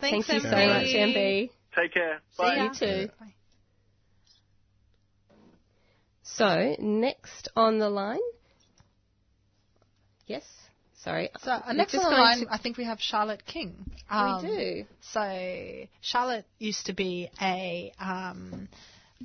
[0.01, 0.67] Thanks, Thank you so MV.
[0.69, 1.51] much, MV.
[1.77, 2.21] Take care.
[2.33, 2.57] See Bye.
[2.57, 2.63] ya.
[2.65, 3.09] You too.
[3.19, 3.35] Bye.
[6.23, 8.19] So, next on the line.
[10.27, 10.45] Yes?
[11.03, 11.31] Sorry.
[11.43, 13.75] So uh, next on the line, to- I think we have Charlotte King.
[14.11, 14.85] We do.
[15.01, 18.69] So Charlotte used to be a, um,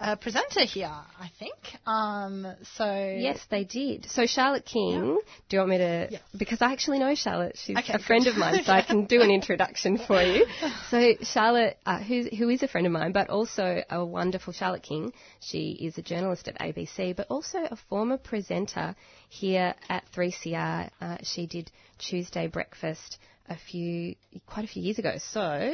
[0.02, 0.88] a presenter here,
[1.20, 1.54] I think.
[1.86, 4.06] Um, so Yes, they did.
[4.10, 5.20] So Charlotte King,
[5.50, 6.20] do you want me to?
[6.38, 7.58] Because I actually know Charlotte.
[7.58, 8.32] She's Okay, a friend good.
[8.34, 10.46] of mine, so I can do an introduction for you.
[10.90, 14.84] So Charlotte, uh, who's, who is a friend of mine, but also a wonderful Charlotte
[14.84, 15.12] King.
[15.42, 18.96] She is a journalist at ABC, but also a former presenter
[19.30, 20.90] here at 3CR.
[21.02, 23.18] Uh, she did Tuesday Breakfast
[23.50, 25.14] a few, quite a few years ago.
[25.18, 25.74] So,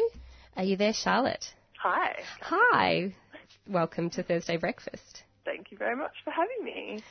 [0.57, 1.45] are you there, Charlotte?
[1.79, 2.15] Hi.
[2.41, 3.13] Hi.
[3.67, 5.23] Welcome to Thursday Breakfast.
[5.45, 7.01] Thank you very much for having me.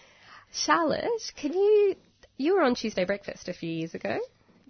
[0.53, 1.97] Charlotte, can you?
[2.37, 4.19] You were on Tuesday Breakfast a few years ago.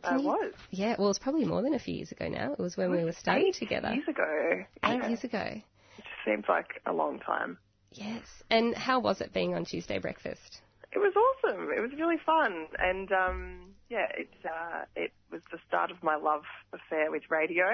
[0.04, 0.52] I was.
[0.70, 2.52] Yeah, well, it's probably more than a few years ago now.
[2.52, 3.92] It was when we were studying Eight together.
[3.92, 4.64] Years ago.
[4.84, 5.08] Eight Yeah.
[5.08, 5.38] years ago.
[5.38, 5.62] It
[5.96, 7.58] just seems like a long time.
[7.92, 8.22] Yes.
[8.50, 10.60] And how was it being on Tuesday Breakfast?
[10.92, 11.68] It was awesome.
[11.76, 16.16] It was really fun, and um, yeah, it uh, it was the start of my
[16.16, 17.64] love affair with radio,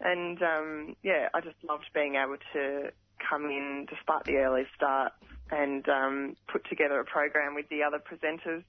[0.00, 2.90] and um, yeah, I just loved being able to
[3.28, 5.12] come in despite the early start
[5.50, 8.62] and um, put together a program with the other presenters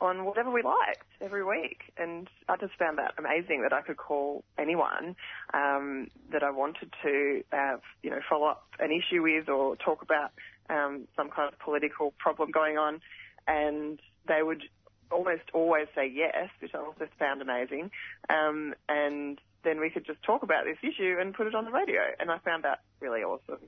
[0.00, 1.92] on whatever we liked every week.
[1.96, 5.16] And I just found that amazing that I could call anyone
[5.52, 10.02] um, that I wanted to, uh, you know, follow up an issue with or talk
[10.02, 10.32] about
[10.68, 13.00] um, some kind of political problem going on,
[13.46, 14.62] and they would
[15.10, 17.90] almost always say yes, which I also found amazing.
[18.28, 21.70] Um, and then we could just talk about this issue and put it on the
[21.70, 23.60] radio, and I found that really awesome.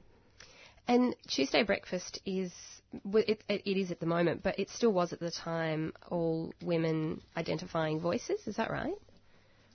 [0.89, 2.53] And Tuesday Breakfast is
[3.05, 7.21] it, it is at the moment, but it still was at the time all women
[7.37, 8.47] identifying voices.
[8.47, 8.95] Is that right?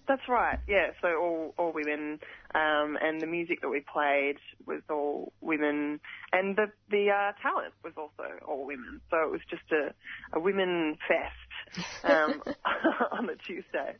[0.07, 0.59] That's right.
[0.67, 0.87] Yeah.
[1.01, 2.19] So all all women,
[2.55, 5.99] um, and the music that we played was all women,
[6.33, 8.99] and the the uh, talent was also all women.
[9.09, 9.93] So it was just a
[10.35, 12.41] a women fest um,
[13.11, 13.95] on the Tuesday.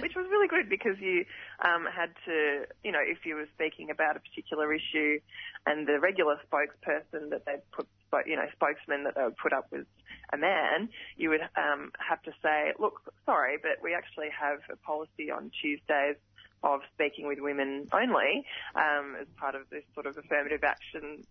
[0.00, 1.24] Which was really good because you
[1.64, 5.20] um, had to, you know, if you were speaking about a particular issue,
[5.66, 7.86] and the regular spokesperson that they'd put,
[8.26, 9.86] you know, spokesman that they would put up was
[10.32, 14.76] a man, you would um, have to say, look, sorry, but we actually have a
[14.76, 16.16] policy on Tuesdays
[16.64, 18.44] of speaking with women only
[18.74, 21.22] um, as part of this sort of affirmative action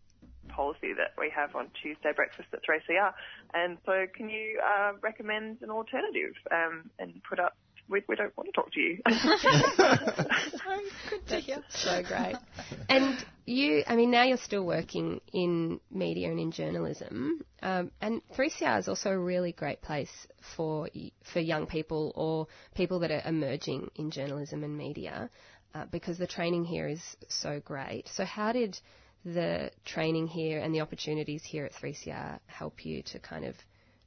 [0.50, 3.14] policy that we have on Tuesday breakfast at 3CR.
[3.54, 7.56] And so can you uh, recommend an alternative um, and put up,
[7.92, 9.00] we, we don't want to talk to you.
[11.10, 11.64] good to hear.
[11.70, 12.36] So great.
[12.90, 18.22] And you, I mean, now you're still working in media and in journalism, um, and
[18.36, 20.12] 3CR is also a really great place
[20.56, 20.90] for
[21.34, 25.30] for young people or people that are emerging in journalism and media,
[25.74, 28.10] uh, because the training here is so great.
[28.10, 28.78] So, how did
[29.24, 33.56] the training here and the opportunities here at 3CR help you to kind of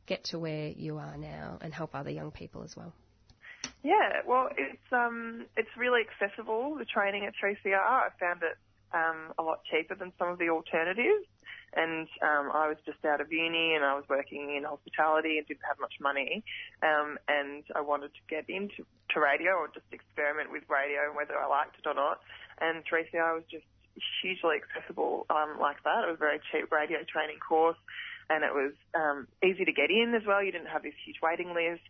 [0.06, 2.92] get to where you are now and help other young people as well?
[3.84, 6.74] Yeah, well, it's um, it's really accessible.
[6.78, 8.56] The training at 3CR, I found it
[8.96, 11.28] um, a lot cheaper than some of the alternatives.
[11.76, 15.46] And um, I was just out of uni, and I was working in hospitality and
[15.46, 16.44] didn't have much money.
[16.80, 21.14] Um, and I wanted to get into to radio or just experiment with radio and
[21.14, 22.20] whether I liked it or not.
[22.62, 23.66] And 3CR was just
[24.22, 26.08] hugely accessible um, like that.
[26.08, 27.78] It was a very cheap radio training course,
[28.30, 30.40] and it was um, easy to get in as well.
[30.40, 31.84] You didn't have this huge waiting list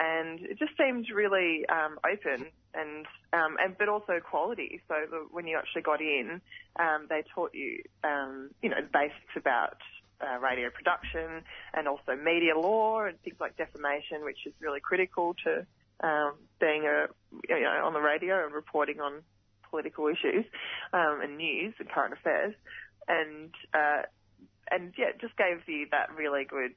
[0.00, 4.80] and it just seemed really um, open and um, and but also quality.
[4.88, 6.40] So the, when you actually got in,
[6.78, 9.76] um, they taught you um, you know the basics about
[10.22, 11.42] uh, radio production
[11.74, 15.66] and also media law and things like defamation, which is really critical to
[16.06, 17.06] um, being a
[17.48, 19.20] you know on the radio and reporting on
[19.68, 20.46] political issues
[20.94, 22.54] um, and news and current affairs.
[23.06, 24.02] And uh,
[24.70, 26.72] and yeah, it just gave you that really good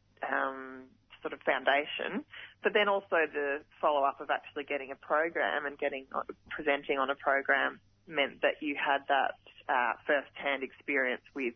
[1.24, 2.24] sort of foundation.
[2.62, 6.06] But then also the follow up of actually getting a program and getting
[6.50, 11.56] presenting on a program meant that you had that uh, first hand experience with.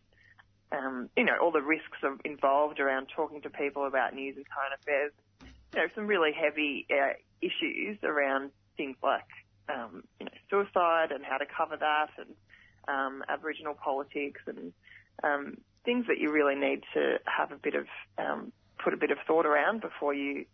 [0.70, 1.96] Um, you know, all the risks
[2.26, 5.12] involved around talking to people about news and current affairs.
[5.74, 9.28] You know, some really heavy uh, issues around things like,
[9.68, 12.34] um, you know, suicide and how to cover that and
[12.86, 14.72] um, Aboriginal politics and
[15.22, 17.86] um, things that you really need to have a bit of
[18.18, 18.52] um,
[18.82, 20.44] put a bit of thought around before you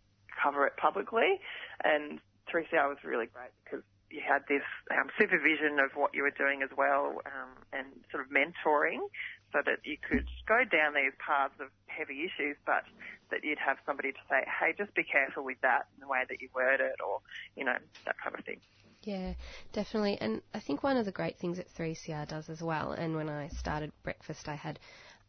[0.43, 1.41] cover it publicly.
[1.83, 2.21] And
[2.53, 6.63] 3CR was really great because you had this um, supervision of what you were doing
[6.63, 9.01] as well um, and sort of mentoring
[9.53, 12.83] so that you could go down these paths of heavy issues, but
[13.31, 16.23] that you'd have somebody to say, hey, just be careful with that and the way
[16.29, 17.21] that you word it or,
[17.57, 18.61] you know, that kind of thing.
[19.03, 19.35] Yeah,
[19.73, 20.19] definitely.
[20.21, 23.29] And I think one of the great things that 3CR does as well, and when
[23.29, 24.79] I started breakfast, I had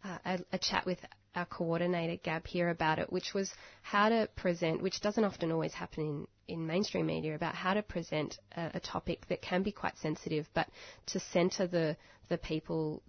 [0.04, 1.00] uh, a, a chat with
[1.36, 5.74] our coordinator Gab here about it, which was how to present, which doesn't often always
[5.74, 9.72] happen in, in mainstream media, about how to present a, a topic that can be
[9.72, 10.68] quite sensitive, but
[11.08, 11.98] to centre the
[12.30, 13.04] the people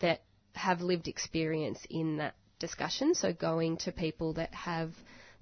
[0.00, 0.20] that
[0.54, 3.14] have lived experience in that discussion.
[3.14, 4.90] So going to people that have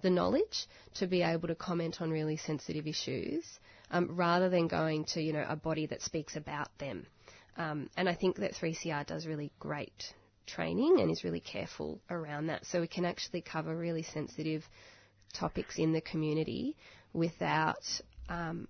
[0.03, 3.45] the knowledge to be able to comment on really sensitive issues,
[3.91, 7.07] um, rather than going to you know a body that speaks about them.
[7.57, 10.13] Um, and I think that 3CR does really great
[10.49, 12.67] training and is really careful around that.
[12.67, 14.65] So we can actually cover really sensitive
[15.33, 16.77] topics in the community
[17.13, 17.85] without
[18.29, 18.69] um,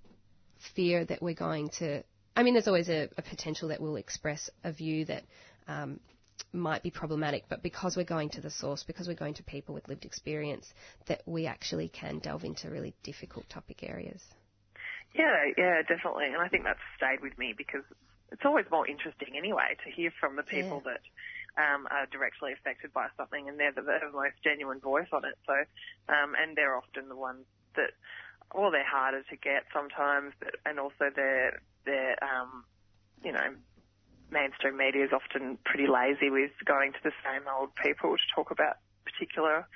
[0.75, 2.03] fear that we're going to.
[2.37, 5.25] I mean, there's always a, a potential that we'll express a view that
[5.67, 6.01] um,
[6.53, 9.75] might be problematic, but because we're going to the source, because we're going to people
[9.75, 10.73] with lived experience,
[11.07, 14.23] that we actually can delve into really difficult topic areas.
[15.15, 16.27] Yeah, yeah, definitely.
[16.27, 17.83] And I think that's stayed with me because
[18.31, 21.01] it's always more interesting anyway to hear from the people that
[21.57, 25.39] um, are directly affected by something and they're the, the most genuine voice on it.
[25.47, 25.55] So,
[26.13, 27.45] um, and they're often the ones
[27.77, 27.93] that,
[28.55, 32.65] well, they're harder to get sometimes, but, and also they're, they're, um,
[33.25, 33.55] you know,
[34.31, 38.51] mainstream media is often pretty lazy with going to the same old people to talk
[38.51, 39.67] about particular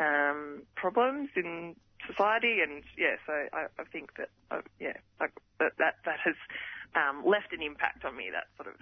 [0.00, 1.76] um, problems in
[2.06, 6.34] society, and yeah, so I, I think that uh, yeah, like, that that that has
[6.94, 8.30] um, left an impact on me.
[8.32, 8.80] That sort of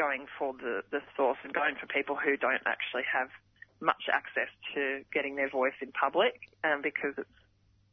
[0.00, 3.28] going for the the source and going for people who don't actually have
[3.80, 6.34] much access to getting their voice in public,
[6.64, 7.36] um, because it's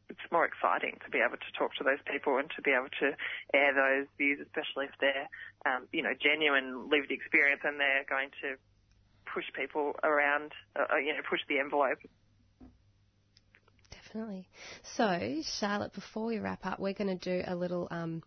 [0.09, 2.87] it's more exciting to be able to talk to those people and to be able
[3.03, 3.11] to
[3.53, 5.27] air those views, especially if they're,
[5.65, 8.55] um, you know, genuine lived experience and they're going to
[9.33, 11.99] push people around, uh, you know, push the envelope.
[13.91, 14.47] Definitely.
[14.95, 18.23] So, Charlotte, before we wrap up, we're going to do a little um,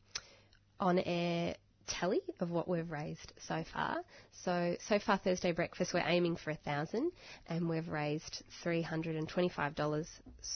[0.79, 1.55] on-air
[1.91, 3.99] tally of what we've raised so far.
[4.45, 7.13] So, so far Thursday breakfast, we're aiming for a thousand,
[7.49, 10.07] and we've raised three hundred and twenty-five dollars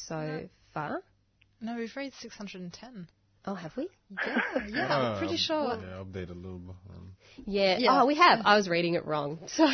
[0.09, 0.49] so No.
[0.73, 1.03] far.
[1.61, 3.07] No, we've raised 610.
[3.47, 3.89] Oh, have we?
[4.27, 5.79] Yeah, yeah, I'm pretty sure.
[5.81, 6.77] Yeah, update a little bit.
[6.91, 7.13] Um,
[7.47, 7.77] Yeah.
[7.79, 8.03] Yeah.
[8.03, 8.41] Oh, we have.
[8.45, 9.39] I was reading it wrong.
[9.49, 9.65] So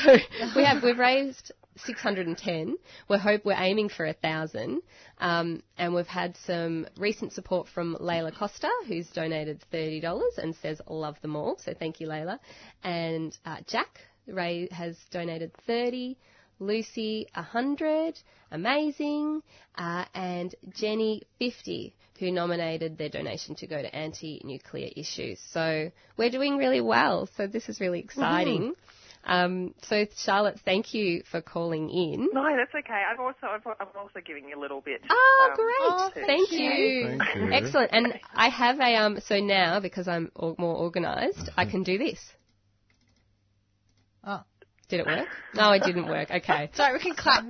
[0.56, 0.82] we have.
[0.82, 2.76] We've raised 610.
[3.08, 4.82] We hope we're aiming for a thousand.
[5.18, 10.80] Um, and we've had some recent support from Layla Costa, who's donated $30 and says
[10.88, 11.58] love them all.
[11.64, 12.38] So thank you, Layla.
[12.82, 16.16] And uh, Jack Ray has donated 30.
[16.60, 18.18] Lucy, 100,
[18.50, 19.42] amazing,
[19.76, 25.40] uh, and Jenny, 50, who nominated their donation to go to anti-nuclear issues.
[25.52, 27.28] So we're doing really well.
[27.36, 28.74] So this is really exciting.
[29.24, 32.30] Um, so Charlotte, thank you for calling in.
[32.32, 33.02] No, that's okay.
[33.10, 35.02] I've also I've, I'm also giving you a little bit.
[35.08, 36.22] Oh, um, great!
[36.22, 37.18] to- thank you.
[37.18, 37.52] Thank you.
[37.52, 37.90] Excellent.
[37.92, 39.20] And I have a um.
[39.20, 42.18] So now because I'm more organised, I can do this.
[44.24, 44.42] Oh.
[44.90, 45.28] Did it work?
[45.54, 46.30] No, it didn't work.
[46.30, 46.70] Okay.
[46.74, 47.44] Sorry, we can clap.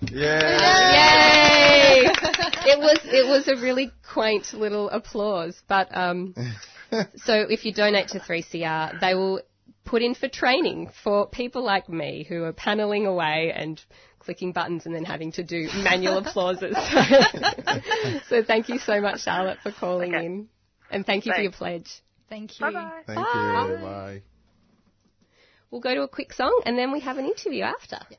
[0.00, 0.92] Yeah.
[0.92, 2.04] Yay!
[2.06, 5.60] it was it was a really quaint little applause.
[5.68, 6.34] But um,
[7.16, 9.40] so if you donate to 3CR, they will
[9.88, 13.80] put in for training for people like me who are paneling away and
[14.18, 16.76] clicking buttons and then having to do manual applauses.
[18.28, 20.48] so thank you so much, Charlotte, for calling in,
[20.90, 21.88] and thank you for your pledge.
[22.28, 22.66] Thank you.
[22.66, 23.02] Bye-bye.
[23.06, 23.68] Thank Bye.
[23.70, 23.76] you.
[23.84, 24.22] Bye.
[25.70, 27.98] We'll go to a quick song and then we have an interview after.
[27.98, 28.18] Got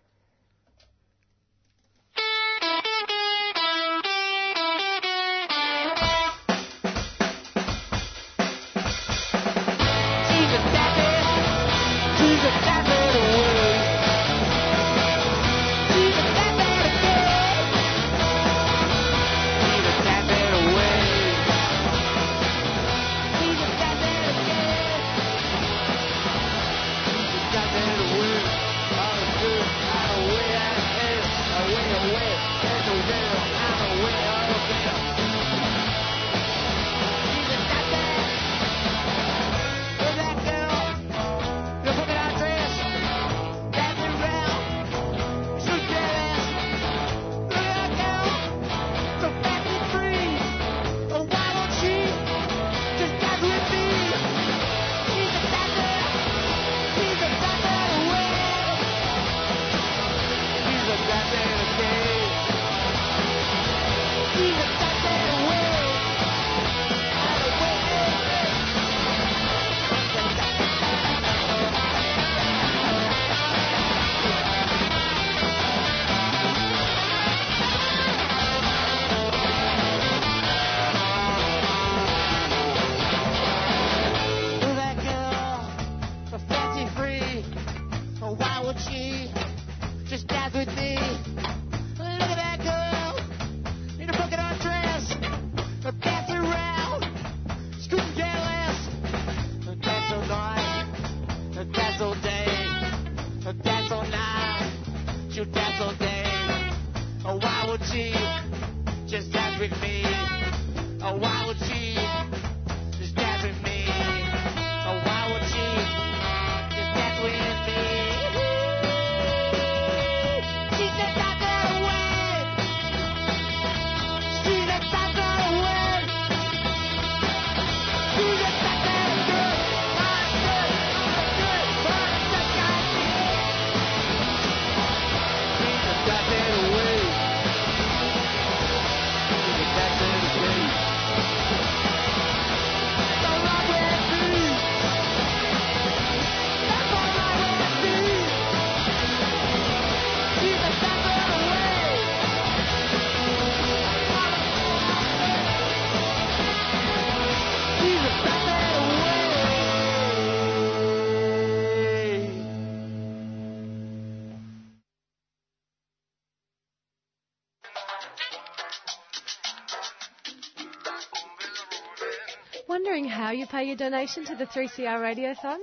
[172.69, 175.57] Wondering how you pay your donation to the 3CR Radiothon?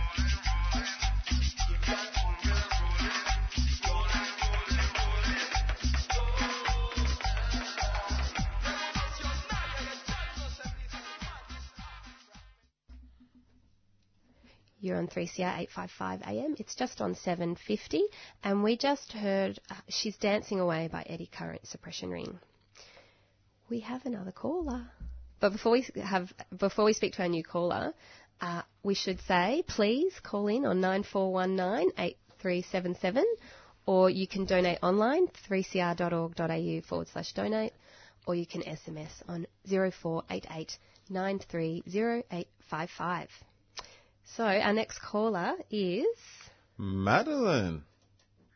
[14.89, 16.57] You're on 3CR 855 AM.
[16.59, 18.05] It's just on 750,
[18.43, 22.39] and we just heard uh, She's Dancing Away by Eddie Current Suppression Ring.
[23.68, 24.86] We have another caller.
[25.41, 27.93] But before we have before we speak to our new caller,
[28.41, 33.26] uh, we should say please call in on 9419 8377
[33.84, 37.74] or you can donate online 3cr.org.au forward slash donate
[38.26, 40.78] or you can SMS on 0488
[41.11, 43.28] 930855.
[44.37, 46.07] So our next caller is
[46.76, 47.83] Madeline.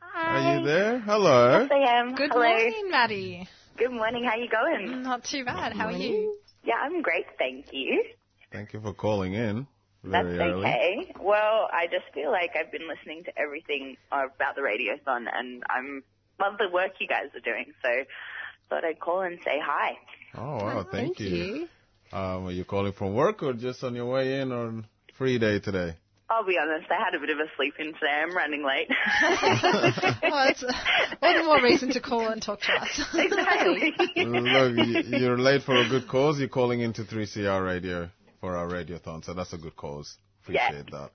[0.00, 0.36] Hi.
[0.36, 1.00] Are you there?
[1.00, 1.60] Hello.
[1.62, 2.14] Yes, I am.
[2.14, 2.44] Good Hello.
[2.44, 3.48] morning, Maddie.
[3.76, 4.24] Good morning.
[4.24, 5.02] How are you going?
[5.02, 5.72] Not too bad.
[5.72, 6.36] How are you?
[6.62, 8.04] Yeah, I'm great, thank you.
[8.52, 9.66] Thank you for calling in.
[10.04, 10.66] That's Very early.
[10.66, 11.14] okay.
[11.18, 16.02] Well, I just feel like I've been listening to everything about the radiothon, and I'm
[16.38, 17.72] love the work you guys are doing.
[17.82, 17.88] So,
[18.68, 19.92] thought I'd call and say hi.
[20.36, 21.68] Oh wow, thank, thank you.
[22.12, 25.58] Um, are you calling from work or just on your way in on free day
[25.58, 25.96] today?
[26.32, 28.22] I'll be honest, I had a bit of a sleep in today.
[28.22, 28.88] I'm running late.
[30.22, 30.72] well, it's uh,
[31.20, 33.04] all the more reason to call and talk to us.
[33.14, 33.92] exactly.
[34.16, 36.38] Look, you're late for a good cause.
[36.38, 38.08] You're calling into 3CR radio
[38.40, 40.16] for our radiothon, so that's a good cause.
[40.42, 41.10] Appreciate that.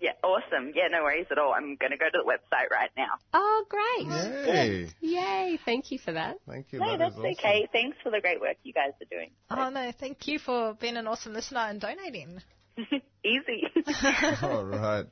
[0.00, 0.72] yeah, awesome.
[0.74, 1.54] Yeah, no worries at all.
[1.54, 3.12] I'm going to go to the website right now.
[3.32, 4.06] Oh, great.
[4.46, 4.88] Yay.
[5.00, 5.58] Yay.
[5.64, 6.38] Thank you for that.
[6.46, 6.80] Thank you.
[6.80, 7.68] No, that's okay.
[7.72, 9.30] Thanks for the great work you guys are doing.
[9.50, 12.42] Oh no, thank you for being an awesome listener and donating.
[13.24, 13.62] Easy.
[14.42, 15.06] All right.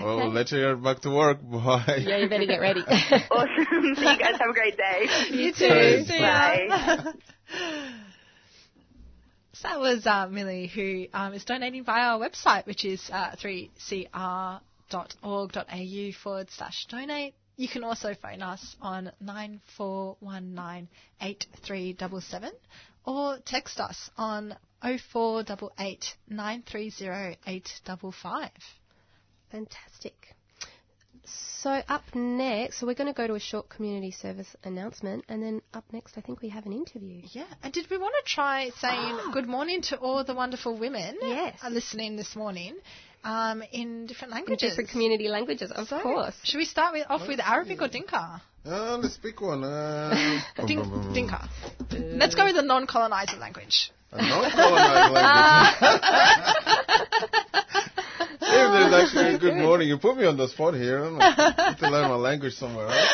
[0.00, 1.38] Well, we'll let you get back to work.
[1.42, 2.02] Bye.
[2.04, 2.80] Yeah, you better get ready.
[2.80, 3.94] awesome.
[3.96, 4.36] See you guys.
[4.40, 5.06] Have a great day.
[5.30, 5.68] You too.
[5.68, 6.04] Bye.
[6.06, 6.96] See ya.
[6.96, 7.12] Bye.
[9.52, 13.36] So that was uh, Millie, who um, is donating via our website, which is uh,
[13.36, 14.60] 3cr.org.au
[16.22, 17.34] forward slash donate.
[17.56, 20.88] You can also phone us on 9419
[21.20, 22.50] 8377
[23.06, 28.50] or text us on 0488 930 855.
[29.50, 30.14] Fantastic.
[31.26, 35.42] So up next, so we're going to go to a short community service announcement, and
[35.42, 37.22] then up next, I think we have an interview.
[37.32, 41.16] Yeah, and did we want to try saying good morning to all the wonderful women
[41.22, 41.58] Yes.
[41.62, 42.76] are listening this morning
[43.22, 44.70] um, in different In languages?
[44.72, 46.34] different community languages, of So, course.
[46.44, 48.42] Should we start with, off with Arabic or Dinka?
[48.66, 49.62] Uh, let's pick one.
[49.62, 51.48] Uh, Din- Dinka.
[51.90, 53.90] Let's go with the non-colonizer language.
[54.12, 56.00] A non-colonized language.
[58.40, 61.04] if there's actually a good morning, you put me on the spot here.
[61.04, 63.08] I'm like, I need to learn my language somewhere, right?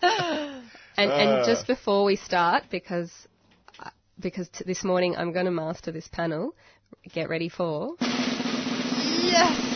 [0.96, 1.14] And, Uh.
[1.14, 3.10] and just before we start, because
[3.80, 3.90] uh,
[4.20, 6.54] because t- this morning I'm going to master this panel.
[7.12, 7.96] Get ready for.
[8.00, 9.73] Yes.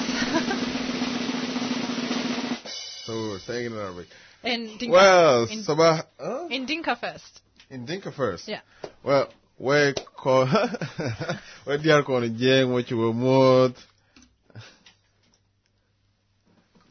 [3.09, 4.07] So saying it in Arabic.
[4.45, 4.93] In Dinka.
[4.93, 6.49] Well, in, Sabah, huh?
[6.51, 7.41] in Dinka first.
[7.71, 8.47] in Dinka first.
[8.47, 8.61] Yeah.
[9.03, 9.29] Well,
[9.59, 10.45] we ko
[11.67, 13.75] we diar ko ni jeng mo chuo mot.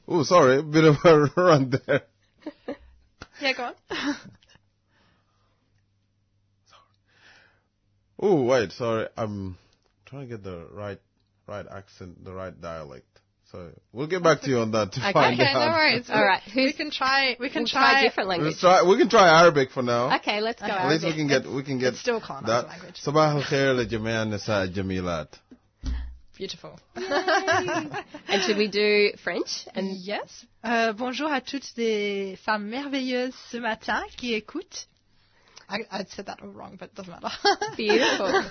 [0.08, 2.02] Oh, sorry, a bit of a run there.
[3.40, 4.16] Yeah, go on.
[8.20, 9.08] Oh wait, sorry.
[9.16, 9.58] I'm
[10.08, 11.00] trying to get the right
[11.46, 13.06] right accent, the right dialect.
[13.52, 15.14] So we'll get back to you on that to okay.
[15.14, 15.56] find okay, out.
[15.56, 16.10] Okay, no worries.
[16.10, 17.38] All right, we can try.
[17.40, 18.62] We can we'll try, try different languages.
[18.62, 20.14] we try, we can try Arabic for now.
[20.18, 20.68] Okay, let's go.
[20.68, 23.02] At least we can get it's, we can get still Khan's language.
[23.02, 25.30] Sabah al khair nisa jamilat.
[26.38, 26.78] Beautiful.
[26.96, 29.66] and should we do French?
[29.74, 30.46] And yes.
[30.64, 34.88] Uh, bonjour à toutes les femmes merveilleuses ce matin qui écoutent.
[35.70, 37.36] I, I said that wrong, but it doesn't matter.
[37.76, 38.44] Beautiful.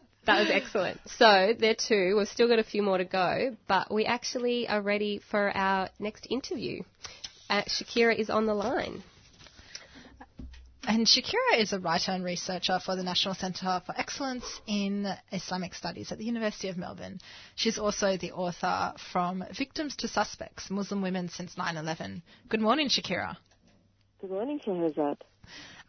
[0.26, 1.00] That was excellent.
[1.06, 4.80] So there too, We've still got a few more to go, but we actually are
[4.80, 6.82] ready for our next interview.
[7.48, 9.02] Uh, Shakira is on the line.
[10.88, 15.74] And Shakira is a writer and researcher for the National Centre for Excellence in Islamic
[15.74, 17.18] Studies at the University of Melbourne.
[17.56, 22.22] She's also the author from Victims to Suspects Muslim Women Since 9 11.
[22.48, 23.36] Good morning, Shakira.
[24.20, 25.18] Good morning, Scheherazade.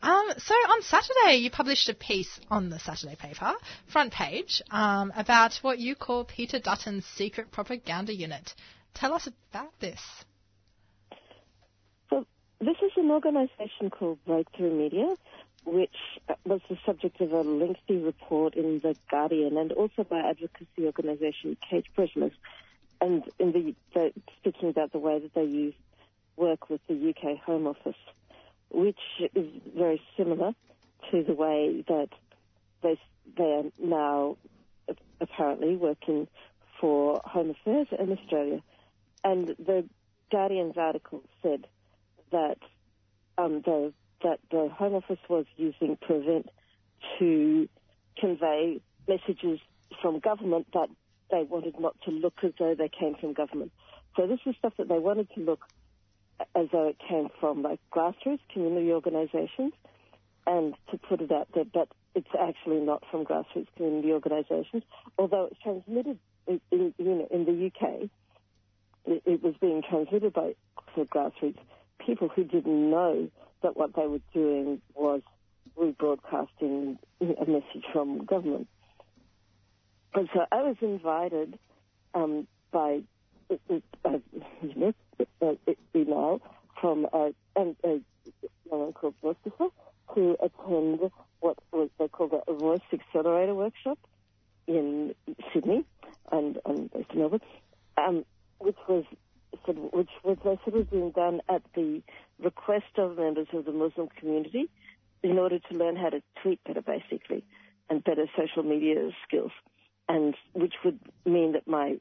[0.01, 3.53] Um, so on Saturday, you published a piece on the Saturday paper,
[3.87, 8.53] front page, um, about what you call Peter Dutton's secret propaganda unit.
[8.93, 10.01] Tell us about this.
[12.09, 12.25] So
[12.59, 15.15] this is an organisation called Breakthrough Media,
[15.65, 15.89] which
[16.29, 20.85] uh, was the subject of a lengthy report in The Guardian and also by advocacy
[20.85, 22.31] organisation Cage Prisoners.
[23.01, 25.73] And in the, the speaking about the way that they use
[26.35, 27.95] work with the UK Home Office,
[28.69, 28.99] which
[29.35, 30.53] is very similar
[31.11, 32.09] to the way that
[32.83, 32.99] they
[33.37, 34.37] they are now
[35.19, 36.27] apparently working
[36.79, 38.61] for Home Affairs in Australia.
[39.23, 39.85] And the
[40.31, 41.67] Guardian's article said
[42.31, 42.57] that
[43.37, 43.93] um, the
[44.23, 46.49] that the Home Office was using Prevent
[47.19, 47.69] to
[48.19, 49.59] convey messages
[50.01, 50.89] from government that
[51.29, 53.71] they wanted not to look as though they came from government.
[54.15, 55.65] So this is stuff that they wanted to look
[56.55, 59.73] as though it came from like grassroots community organisations,
[60.45, 64.83] and to put it out there, but it's actually not from grassroots community organisations.
[65.17, 66.17] Although it's transmitted
[66.47, 68.09] in, in, you know, in the UK,
[69.25, 70.55] it, was being transmitted by
[70.97, 71.59] grassroots
[72.05, 73.29] people who didn't know
[73.61, 75.21] that what they were doing was
[75.77, 78.67] rebroadcasting a message from government.
[80.13, 81.59] And so I was invited
[82.13, 83.01] um, by
[83.51, 84.17] uh,
[84.61, 86.41] you know, uh, email
[86.79, 88.01] from a, a, a
[88.69, 89.69] woman called Mustafa
[90.15, 93.99] to attend what was called a Voice Accelerator workshop
[94.67, 95.15] in
[95.53, 95.85] Sydney
[96.31, 97.41] and, and in Melbourne,
[97.97, 98.25] um,
[98.59, 99.05] which was
[99.65, 102.01] which was they said was being done at the
[102.39, 104.69] request of members of the Muslim community
[105.23, 107.43] in order to learn how to tweet better, basically,
[107.89, 109.51] and better social media skills,
[110.07, 111.97] and which would mean that my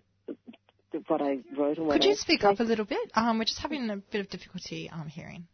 [1.08, 3.10] what I wrote Could you speak up a little bit?
[3.14, 5.46] Um, we're just having a bit of difficulty um, hearing.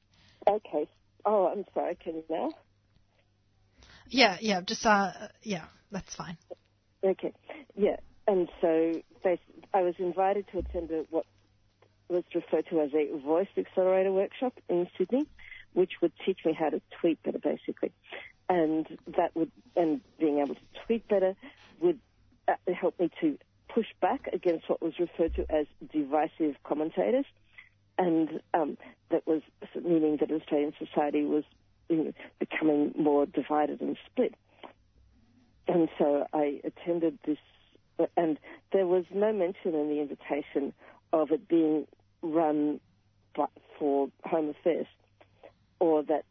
[0.47, 0.89] Okay.
[1.25, 1.97] Oh, I'm sorry.
[2.03, 2.51] Can you now?
[4.09, 5.13] Yeah, yeah, just uh,
[5.43, 6.37] yeah, that's fine.
[7.05, 7.33] Okay.
[7.77, 7.97] Yeah.
[8.27, 8.93] And so
[9.75, 11.27] I was invited to attend a, what
[12.09, 15.27] was referred to as a voice accelerator workshop in Sydney,
[15.73, 17.93] which would teach me how to tweet better, basically.
[18.49, 21.35] And that would, and being able to tweet better
[21.81, 21.99] would
[22.47, 23.39] uh, help me to
[23.75, 27.27] push back against what was referred to as divisive commentators.
[27.99, 28.77] And um,
[29.11, 29.43] that was
[29.75, 31.45] meaning that Australian society was
[31.89, 34.35] you know, becoming more divided and split.
[35.69, 37.39] And so I attended this,
[38.17, 38.39] and
[38.73, 40.73] there was no mention in the invitation
[41.13, 41.87] of it being
[42.23, 42.81] run
[43.79, 44.87] for Home Affairs,
[45.79, 46.25] or that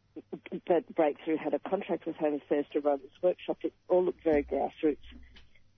[0.68, 3.60] that Breakthrough had a contract with Home Affairs to run this workshop.
[3.64, 4.98] It all looked very grassroots.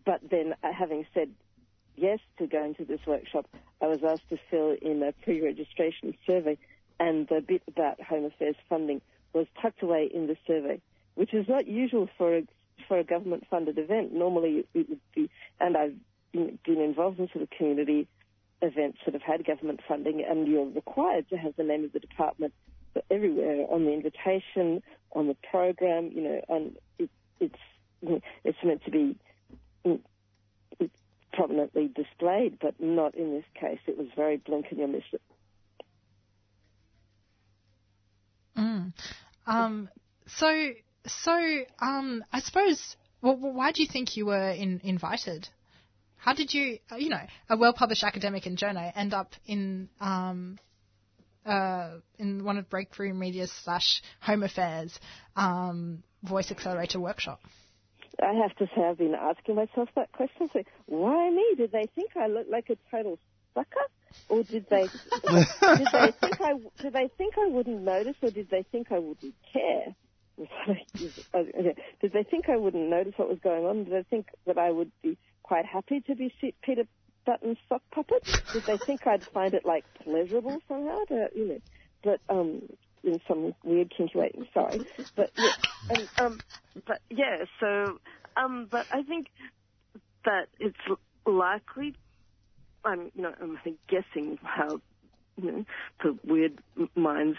[0.06, 1.30] But then, uh, having said
[1.96, 3.48] yes to going to this workshop,
[3.82, 6.58] I was asked to fill in a pre-registration survey,
[7.00, 9.02] and the bit about Home Affairs funding
[9.34, 10.82] was tucked away in the survey,
[11.16, 12.44] which is not usual for a
[12.88, 14.14] for a government-funded event.
[14.14, 15.30] Normally, it would be,
[15.60, 15.96] and I've
[16.32, 18.08] been, involved in sort of community
[18.62, 22.00] events that have had government funding, and you're required to have the name of the
[22.00, 22.54] department
[23.10, 24.82] everywhere on the invitation,
[25.14, 27.56] on the program, you know, and it, it's
[28.44, 29.16] it's meant to be
[31.34, 33.80] prominently displayed, but not in this case.
[33.88, 35.22] It was very blink and you miss it.
[38.58, 38.94] Mm.
[39.48, 39.90] Um,
[40.28, 40.70] so,
[41.06, 45.50] so um, I suppose, well, why do you think you were in, invited?
[46.18, 50.58] How did you, uh, you know, a well-published academic in journo end up in um,
[51.46, 54.98] uh, in one of Breakthrough Media's slash Home Affairs
[55.36, 57.42] um, Voice Accelerator workshop?
[58.22, 60.50] I have to say, I've been asking myself that question.
[60.54, 61.56] So, why me?
[61.58, 63.20] Did they think I look like a total
[63.54, 63.88] sucker?
[64.30, 64.92] or did they
[65.78, 69.00] did they think I did they think I wouldn't notice, or did they think I
[69.00, 69.96] wouldn't care?
[71.00, 73.84] Did they think I wouldn't notice what was going on?
[73.84, 76.34] Did they think that I would be quite happy to be
[76.66, 76.86] Peter
[77.28, 78.24] Dutton's sock puppet?
[78.52, 81.00] Did they think I'd find it like pleasurable somehow?
[81.10, 81.60] To, you know,
[82.04, 82.64] but um,
[83.04, 84.32] in some weird kinky way.
[84.54, 84.82] Sorry,
[85.16, 85.52] but yeah,
[85.90, 86.42] and, um,
[86.88, 87.46] but yeah.
[87.60, 87.98] So,
[88.38, 89.28] um, but I think
[90.26, 90.78] that it's
[91.26, 91.96] likely.
[92.86, 93.58] I'm, you know, I'm
[93.90, 94.82] guessing how
[95.38, 95.66] you know,
[96.04, 96.60] the weird
[96.96, 97.38] minds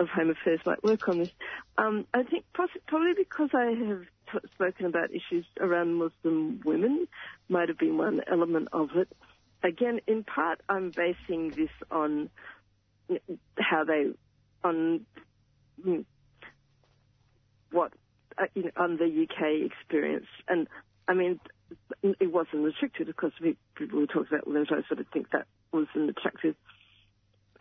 [0.00, 1.30] of Home Affairs might work on this.
[1.78, 7.06] Um, I think probably because I have t- spoken about issues around Muslim women
[7.48, 9.08] might have been one element of it.
[9.62, 12.30] Again, in part, I'm basing this on
[13.58, 14.06] how they,
[14.64, 15.06] on
[15.84, 16.04] mm,
[17.72, 17.92] what,
[18.38, 20.26] uh, you know, on the UK experience.
[20.48, 20.68] And
[21.08, 21.40] I mean,
[22.02, 23.34] it wasn't restricted, of course.
[23.40, 26.54] we- People who talk about women's rights sort of think that was an attractive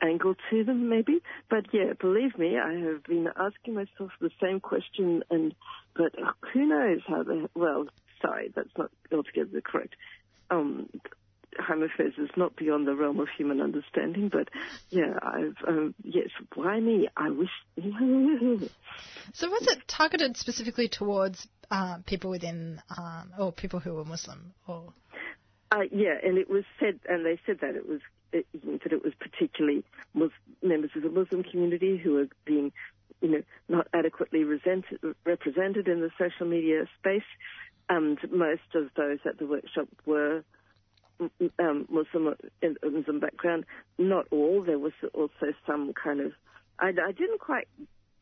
[0.01, 1.21] angle to them, maybe.
[1.49, 5.53] But yeah, believe me, I have been asking myself the same question, and
[5.95, 6.13] but
[6.53, 7.41] who knows how they?
[7.55, 7.87] Well,
[8.21, 9.95] sorry, that's not altogether correct.
[10.49, 10.89] Um,
[11.59, 14.49] Home Affairs is not beyond the realm of human understanding, but
[14.89, 17.07] yeah, I've um, yes, why me?
[17.15, 17.49] I wish.
[19.33, 24.53] So was it targeted specifically towards uh, people within, um, or people who were Muslim,
[24.67, 24.91] or?
[25.71, 28.01] Uh, yeah, and it was said, and they said that it was
[28.31, 29.83] it, that it was particularly
[30.13, 30.31] Mus-
[30.61, 32.71] members of the Muslim community who were being,
[33.21, 37.21] you know, not adequately resented, represented in the social media space.
[37.87, 40.43] And most of those at the workshop were
[41.59, 43.65] um, Muslim in Muslim background.
[43.97, 44.63] Not all.
[44.63, 46.31] There was also some kind of.
[46.79, 47.67] I, I didn't quite.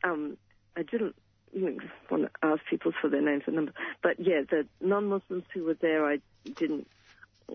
[0.04, 0.36] Um,
[0.76, 1.16] I didn't
[1.52, 1.76] you know,
[2.10, 5.76] want to ask people for their names and numbers, but yeah, the non-Muslims who were
[5.80, 6.18] there, I
[6.58, 6.86] didn't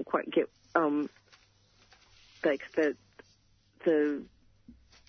[0.05, 1.09] quite get um,
[2.43, 2.95] like the
[3.85, 4.23] the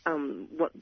[0.07, 0.72] um what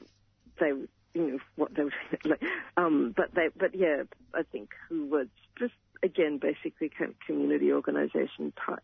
[0.59, 1.91] they you know what they were
[2.25, 2.41] like
[2.77, 5.27] um but they but yeah I think who was
[5.59, 5.73] just
[6.03, 6.91] again basically
[7.25, 8.83] community organisation types.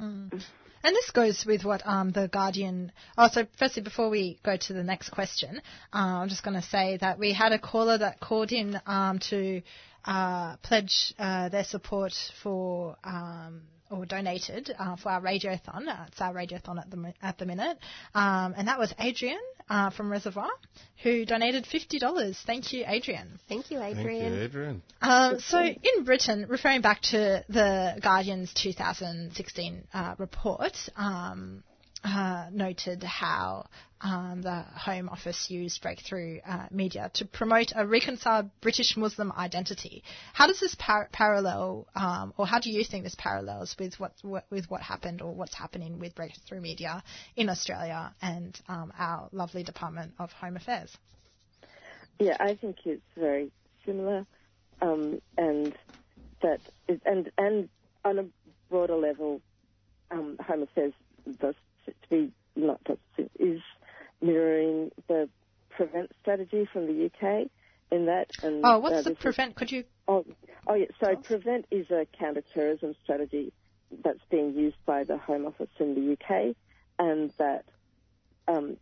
[0.00, 0.42] Mm.
[0.82, 2.92] And this goes with what um, the Guardian.
[3.16, 5.60] Oh, so firstly, before we go to the next question,
[5.92, 9.18] uh, I'm just going to say that we had a caller that called in um,
[9.30, 9.62] to
[10.04, 12.96] uh, pledge uh, their support for.
[13.02, 15.88] Um, or donated uh, for our radiothon.
[15.88, 17.78] Uh, it's our radiothon at the at the minute,
[18.14, 20.50] um, and that was Adrian uh, from Reservoir,
[21.02, 22.38] who donated fifty dollars.
[22.46, 23.38] Thank you, Adrian.
[23.48, 24.20] Thank you, Adrian.
[24.20, 24.82] Thank you, Adrian.
[25.00, 31.62] Um, so in Britain, referring back to the Guardian's 2016 uh, report, um,
[32.04, 33.66] uh, noted how
[34.00, 40.04] um, the Home Office used breakthrough uh, media to promote a reconciled British Muslim identity.
[40.32, 44.12] How does this par- parallel, um, or how do you think this parallels with what,
[44.22, 47.02] what with what happened or what's happening with breakthrough media
[47.36, 50.96] in Australia and um, our lovely Department of Home Affairs?
[52.20, 53.50] Yeah, I think it's very
[53.84, 54.26] similar,
[54.80, 55.74] um, and
[56.42, 57.68] that is, and and
[58.04, 58.24] on a
[58.70, 59.40] broader level,
[60.10, 60.92] um, Home Affairs
[61.40, 61.54] does
[62.02, 62.98] to be not does
[63.38, 63.60] is
[64.20, 65.28] mirroring the
[65.70, 67.48] prevent strategy from the UK
[67.90, 68.30] in that.
[68.42, 69.54] And Oh, what's the prevent?
[69.54, 69.84] Could you?
[70.06, 70.24] Oh,
[70.66, 70.86] oh yeah.
[71.00, 73.52] So prevent is a counter-terrorism strategy
[74.04, 76.54] that's being used by the Home Office in the UK,
[76.98, 77.64] and that
[78.46, 78.76] um,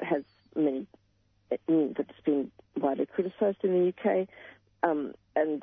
[0.00, 0.22] has
[0.54, 0.86] many
[1.68, 4.28] mm, that's been widely criticised in the UK,
[4.82, 5.62] um, and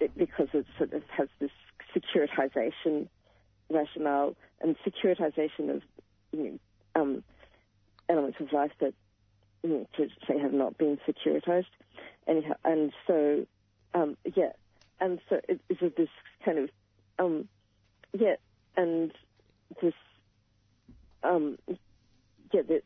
[0.00, 1.50] it, because it sort of has this
[1.94, 3.08] securitization
[3.72, 5.82] rationale and securitization of
[6.32, 6.58] you
[6.94, 7.24] know, um,
[8.08, 8.94] elements of life that
[9.62, 11.66] you know, to say have not been securitized.
[12.26, 13.46] Anyhow, and so
[13.94, 14.52] um, yeah,
[15.00, 16.08] and so it, it's this
[16.44, 16.70] kind of
[17.18, 17.48] um,
[18.12, 18.34] yeah,
[18.76, 19.12] and
[19.80, 19.94] this
[21.22, 21.58] um,
[22.52, 22.82] yeah, the,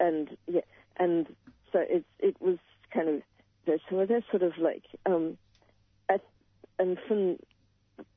[0.00, 0.60] and yeah,
[0.96, 1.26] and
[1.72, 2.58] so it it was
[2.92, 3.22] kind of
[3.66, 5.36] there's some of sort of like um,
[6.08, 6.18] I,
[6.78, 7.38] and from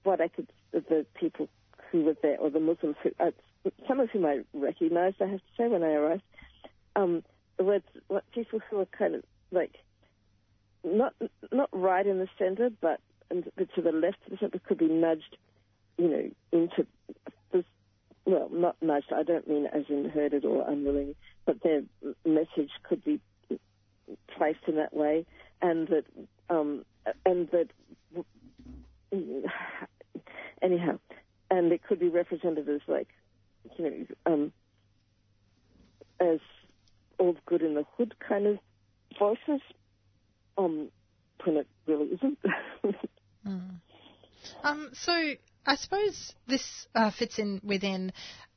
[0.04, 1.48] what I could the people
[1.92, 3.32] who were there or the Muslims who uh,
[3.88, 6.24] some of whom I recognised I have to say when I arrived.
[6.96, 7.24] Um,
[7.60, 7.82] were
[8.34, 9.76] people who were kind of like
[10.84, 11.14] not
[11.52, 13.00] not right in the centre but
[13.32, 15.38] to the left of the centre could be nudged
[15.98, 16.86] you know into
[17.52, 17.64] this
[18.26, 21.16] well not nudged I don't mean as in herded or unwilling
[21.46, 21.84] but their
[22.26, 23.20] message could be
[24.36, 25.26] placed in that way.
[25.62, 26.06] And that
[26.50, 26.86] um,
[27.26, 27.68] and that
[30.62, 31.00] anyhow
[31.50, 33.10] and it could be represented as like
[33.78, 34.54] you know um,
[36.20, 36.40] as
[37.20, 38.58] old good in the hood kind of
[39.18, 39.62] voices
[40.58, 40.90] um
[41.44, 42.38] when it really isn't
[43.48, 43.80] Mm.
[44.64, 45.12] Um, so
[45.66, 48.12] I suppose this uh, fits in within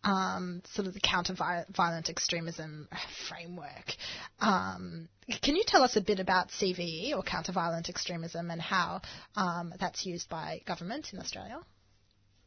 [0.05, 2.89] um, sort of the counter-violent extremism
[3.29, 3.93] framework.
[4.41, 5.09] Um,
[5.43, 9.03] can you tell us a bit about CVE or counter-violent extremism and how
[9.37, 11.61] um, that's used by government in Australia?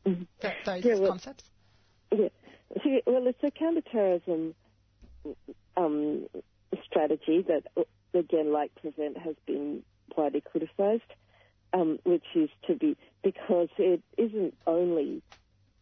[0.05, 0.27] Mhm.
[0.39, 1.49] Th- those Yeah, well- concepts.
[2.11, 2.29] Yeah.
[2.83, 4.55] See, well, it's a counterterrorism
[5.77, 6.27] um,
[6.83, 7.63] strategy that,
[8.13, 9.83] again, like Prevent, has been
[10.17, 11.03] widely criticised,
[11.73, 15.21] um, which is to be because it isn't only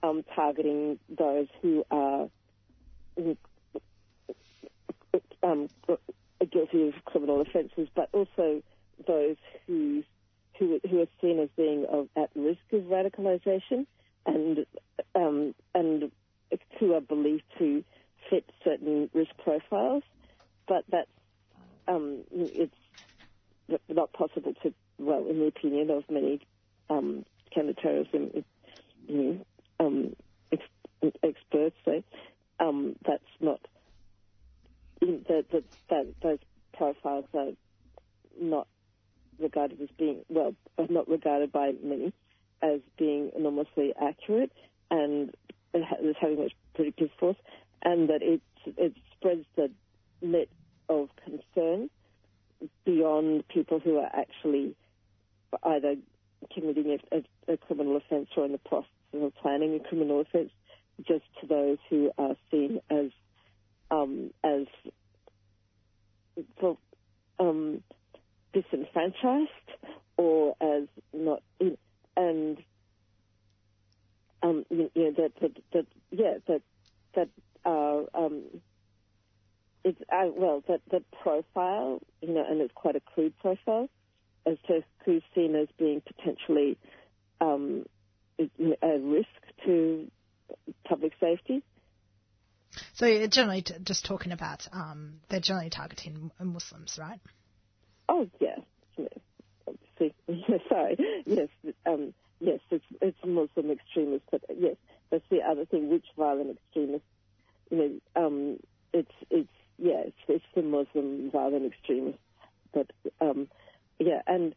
[0.03, 2.29] um, targeting those who are
[5.43, 5.69] um,
[6.51, 8.61] guilty of criminal offences, but also
[9.07, 10.03] those who
[10.57, 13.85] who, who are seen as being of, at risk of radicalisation
[14.29, 14.65] and
[15.15, 16.11] um, and
[16.79, 17.83] who are believed to
[18.29, 20.03] fit certain risk profiles,
[20.67, 21.09] but that's
[21.87, 22.73] um, it's
[23.87, 26.39] not possible to, well, in the opinion of many
[26.89, 28.31] um, counterterrorism
[29.07, 29.15] you
[29.79, 30.15] know, um,
[30.51, 31.75] ex- experts,
[32.59, 33.59] um, that's not
[35.01, 36.39] that, that, that those
[36.73, 37.51] profiles are
[38.39, 38.67] not
[39.39, 40.53] regarded as being well,
[40.89, 42.13] not regarded by many
[42.61, 44.51] as being enormously accurate
[44.91, 45.35] and
[45.73, 45.81] as
[46.19, 47.37] having much predictive force,
[47.83, 49.69] and that it it spreads the
[50.21, 50.47] net
[50.87, 51.89] of concern
[52.85, 54.75] beyond people who are actually
[55.63, 55.95] either
[56.53, 60.51] committing a, a, a criminal offence or in the process of planning a criminal offence,
[61.07, 63.11] just to those who are seen as
[63.91, 64.65] um, as
[67.39, 67.83] um,
[68.53, 69.49] disenfranchised
[70.17, 70.83] or as
[71.13, 71.77] not in,
[72.19, 72.57] and
[74.43, 76.61] um, you, you know that, that that yeah that
[77.15, 77.29] that
[77.65, 78.43] are um,
[79.83, 83.89] it's uh, well that that profile you know and it's quite a crude profile
[84.45, 86.77] as to who's seen as being potentially
[87.41, 87.85] um,
[88.39, 89.27] a risk
[89.65, 90.09] to
[90.87, 91.63] public safety.
[92.93, 97.19] So you're generally t- just talking about um, they're generally targeting Muslims, right?
[98.07, 98.57] Oh yeah,
[100.29, 101.23] See, sorry.
[101.25, 101.49] Yes,
[101.85, 104.75] um, yes, it's it's Muslim extremists, but yes,
[105.09, 105.89] that's the other thing.
[105.89, 107.07] Which violent extremists?
[107.71, 107.77] You
[108.15, 108.59] know, um,
[108.93, 112.21] it's it's yeah, it's, it's the Muslim violent extremists.
[112.73, 113.47] But um,
[113.97, 114.53] yeah, and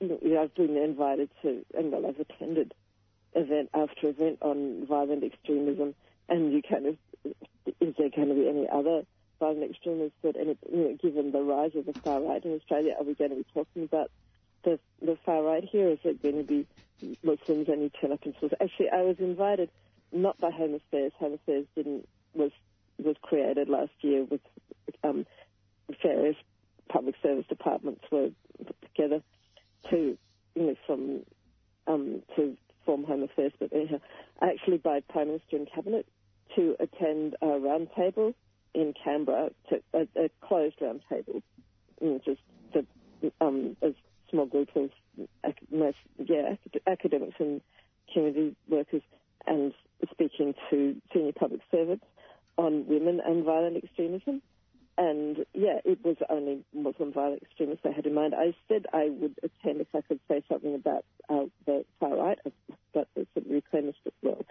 [0.00, 2.74] you know, I've been invited to, and well, I've attended
[3.34, 5.94] event after event on violent extremism,
[6.28, 9.02] and you kind of is there going to be any other
[9.38, 12.94] violent extremists that, any, you know, given the rise of the far right in Australia,
[12.98, 14.10] are we going to be talking about
[14.64, 15.88] the the far right here?
[15.88, 16.66] Is it going to be
[17.22, 18.52] Muslims you turn up in schools?
[18.60, 19.70] Actually, I was invited
[20.12, 21.12] not by Home Affairs.
[21.18, 22.52] Home Affairs didn't was
[22.98, 24.40] was created last year with
[25.02, 25.26] um,
[26.02, 26.36] various
[26.88, 28.30] public service departments were
[28.64, 29.22] put together
[29.90, 30.18] to
[30.54, 31.20] you know from
[31.86, 34.00] um, to form Home Affairs, but anyhow,
[34.42, 36.06] actually by Prime Minister and Cabinet
[36.56, 38.34] to attend a roundtable
[38.74, 41.42] in Canberra, to, a, a closed roundtable,
[42.00, 42.40] you know, just
[42.72, 42.84] the,
[43.40, 43.94] um, a
[44.30, 44.90] small group of
[46.18, 46.54] yeah,
[46.86, 47.60] academics and
[48.12, 49.02] community workers,
[49.46, 49.72] and
[50.10, 52.04] speaking to senior public servants
[52.56, 54.42] on women and violent extremism.
[54.98, 58.34] And yeah, it was only Muslim violent extremists I had in mind.
[58.34, 62.38] I said I would attend if I could say something about uh, the far right,
[62.92, 64.44] but sort of reclaimist as well.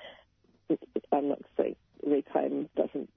[1.12, 1.76] I'm not saying
[2.06, 3.10] reclaim doesn't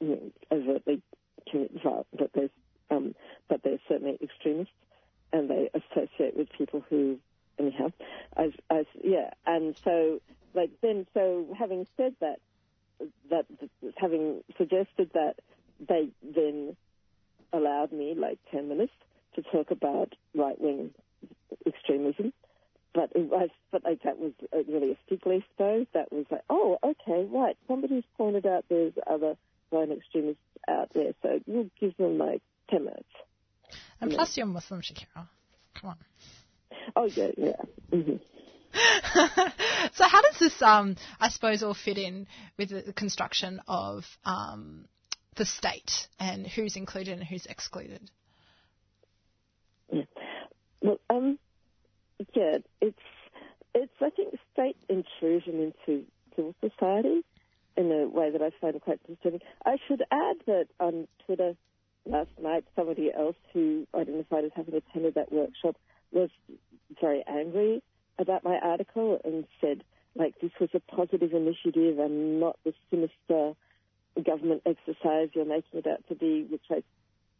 [0.00, 1.02] you know, overtly
[1.50, 2.50] commit violence, but there's
[2.90, 3.14] um,
[3.48, 4.72] but they're certainly extremists,
[5.34, 7.18] and they associate with people who
[7.58, 7.92] anyhow,
[8.36, 10.20] as as yeah, and so
[10.54, 12.38] like then so having said that,
[13.30, 13.46] that
[13.96, 15.34] having suggested that
[15.86, 16.76] they then
[17.52, 18.92] allowed me like 10 minutes
[19.34, 20.90] to talk about right wing
[21.66, 22.32] extremism.
[22.94, 25.84] But it was, but like that was uh, really a leaf though.
[25.94, 27.56] That was like, oh, okay, right.
[27.66, 29.36] Somebody's pointed out there's other
[29.72, 33.08] violent extremists out there, so we'll give them like 10 minutes.
[34.00, 34.16] And Yeah.
[34.16, 35.28] plus, you're Muslim, Shakira.
[35.74, 35.96] Come on.
[36.96, 37.62] Oh yeah, yeah.
[37.90, 38.16] hmm
[39.94, 42.26] so how does this, um, I suppose, all fit in
[42.58, 44.88] with the construction of um,
[45.36, 48.10] the state and who's included and who's excluded?
[49.92, 50.02] Yeah.
[50.82, 51.38] Well, um,
[52.34, 52.98] yeah, it's
[53.74, 56.04] it's I think state intrusion into
[56.34, 57.22] civil society
[57.76, 59.40] in a way that I find quite disturbing.
[59.64, 61.54] I should add that on Twitter
[62.06, 65.76] last night, somebody else who identified as having attended that workshop
[66.12, 66.30] was
[67.00, 67.82] very angry
[68.18, 69.82] about my article and said
[70.14, 73.54] like this was a positive initiative and not the sinister
[74.24, 76.82] government exercise you're making it out to be, which I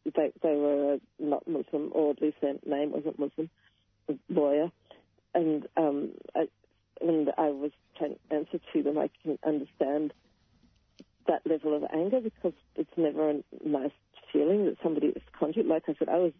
[0.04, 3.48] they, they were not Muslim, or at least their name wasn't Muslim,
[4.28, 4.70] lawyer.
[5.34, 6.48] And um, I,
[7.00, 10.12] and I was trying to answer to them, I can understand
[11.26, 13.34] that level of anger because it's never a
[13.64, 13.90] nice
[14.34, 15.66] feeling that somebody is conjured.
[15.66, 16.32] Like I said, I was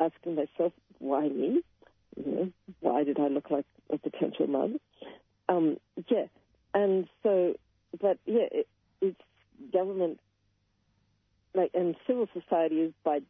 [0.00, 1.60] asking myself, why me?
[2.16, 4.78] You know, why did I look like a potential mother?
[5.48, 5.76] Um,
[6.08, 6.26] yeah,
[6.72, 7.54] and so,
[8.00, 8.68] but yeah, it,
[9.02, 9.20] it's
[9.72, 10.18] government,
[11.54, 13.20] like, and civil society is by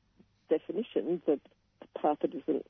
[0.49, 1.41] definition the
[2.01, 2.67] path that isn't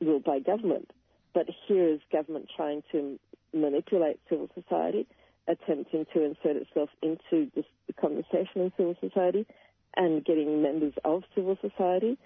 [0.00, 0.90] ruled by government.
[1.32, 3.18] But here is government trying to
[3.54, 5.06] manipulate civil society,
[5.46, 9.46] attempting to insert itself into this, the conversation in civil society,
[9.96, 12.18] and getting members of civil society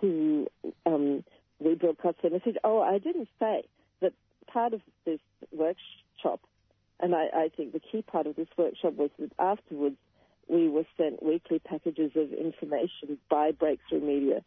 [0.00, 0.46] to
[0.86, 1.24] um,
[1.62, 2.56] rebroadcast their message.
[2.64, 3.64] Oh, I didn't say
[4.00, 4.12] that
[4.46, 5.20] part of this
[5.52, 6.40] workshop,
[6.98, 9.96] and I, I think the key part of this workshop was that afterwards
[10.48, 14.42] we were sent weekly packages of information by Breakthrough Media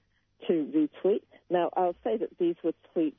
[0.47, 1.21] to retweet.
[1.49, 3.13] Now, I'll say that these were tweets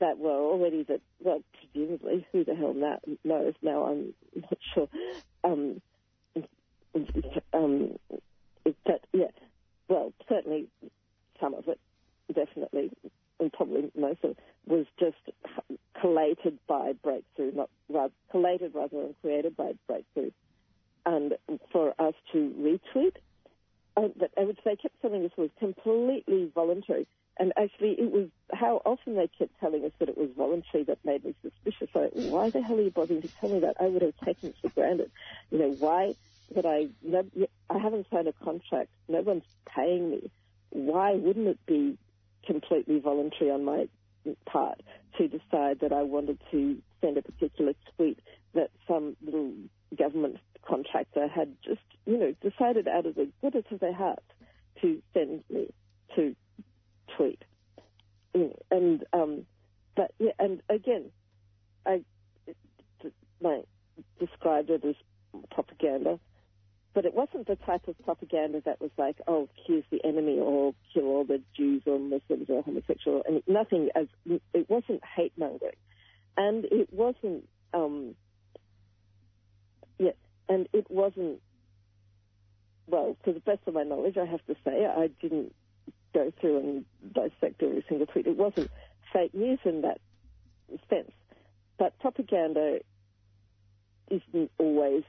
[0.00, 1.42] that were already that well,
[1.72, 3.54] presumably, who the hell now knows?
[3.62, 4.88] Now I'm not sure.
[5.44, 5.80] Um,
[7.52, 7.98] um,
[8.84, 9.30] but yeah,
[9.88, 10.68] well, certainly
[11.40, 11.78] some of it,
[12.34, 12.90] definitely,
[13.38, 15.16] and probably most of it was just
[16.00, 20.30] collated by Breakthrough, not rather, collated rather than created by Breakthrough,
[21.04, 21.34] and
[21.70, 23.16] for us to retweet.
[23.96, 27.06] Uh, but I would say kept telling us was completely voluntary.
[27.38, 30.98] And actually, it was how often they kept telling us that it was voluntary that
[31.04, 31.88] made me suspicious.
[31.92, 33.76] So, why the hell are you bothering to tell me that?
[33.78, 35.10] I would have taken it for granted.
[35.50, 36.14] You know, why
[36.54, 36.86] would I?
[37.70, 38.90] I haven't signed a contract.
[39.08, 39.44] No one's
[39.74, 40.30] paying me.
[40.70, 41.98] Why wouldn't it be
[42.46, 43.88] completely voluntary on my
[44.44, 44.80] part
[45.18, 48.18] to decide that I wanted to send a particular tweet
[48.54, 49.52] that some little
[49.96, 54.22] government contractor had just, you know, decided out of the goodness of their heart
[54.82, 55.68] to send me
[56.14, 56.34] to
[57.16, 57.42] tweet.
[58.70, 59.46] And um,
[59.94, 61.10] but yeah, and again,
[61.86, 62.02] I
[63.40, 63.64] like
[64.20, 64.94] described it as
[65.50, 66.18] propaganda,
[66.96, 70.74] but it wasn't the type of propaganda that was like, oh, here's the enemy, or
[70.94, 75.76] kill all the Jews or Muslims or homosexual, and nothing as it wasn't hate mongering,
[76.38, 78.14] and it wasn't um,
[79.98, 80.12] yeah,
[80.48, 81.42] and it wasn't
[82.86, 85.54] well, to the best of my knowledge, I have to say, I didn't
[86.14, 88.26] go through and dissect every single tweet.
[88.26, 88.70] It wasn't
[89.12, 90.00] fake news in that
[90.88, 91.10] sense.
[91.78, 92.78] But propaganda
[94.10, 95.02] isn't always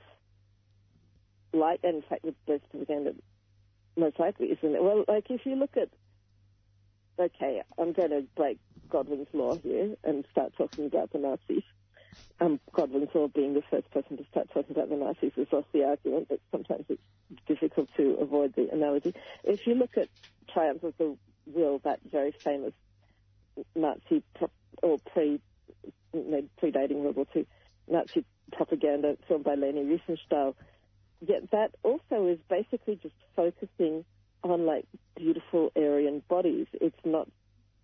[1.54, 3.14] like, and in fact, the best propaganda
[3.96, 4.84] most likely isn't it?
[4.84, 5.90] Well, like if you look at,
[7.20, 11.64] okay, I'm going to break Godwin's law here and start talking about the Nazis.
[12.40, 15.68] Um, Godwin's law being the first person to start talking about the Nazis is lost
[15.74, 17.02] the argument, but sometimes it's
[17.48, 19.14] difficult to avoid the analogy.
[19.44, 20.10] If you look at
[20.54, 21.18] Triumph of the
[21.48, 22.74] Will, that very famous
[23.76, 24.52] Nazi pro-
[24.84, 25.40] or pre
[26.14, 27.48] predating World War II
[27.88, 30.56] Nazi propaganda film by Leni Riefenstahl,
[31.26, 34.06] yet that also is basically just focusing
[34.44, 34.86] on like
[35.16, 36.68] beautiful Aryan bodies.
[36.74, 37.28] It's not,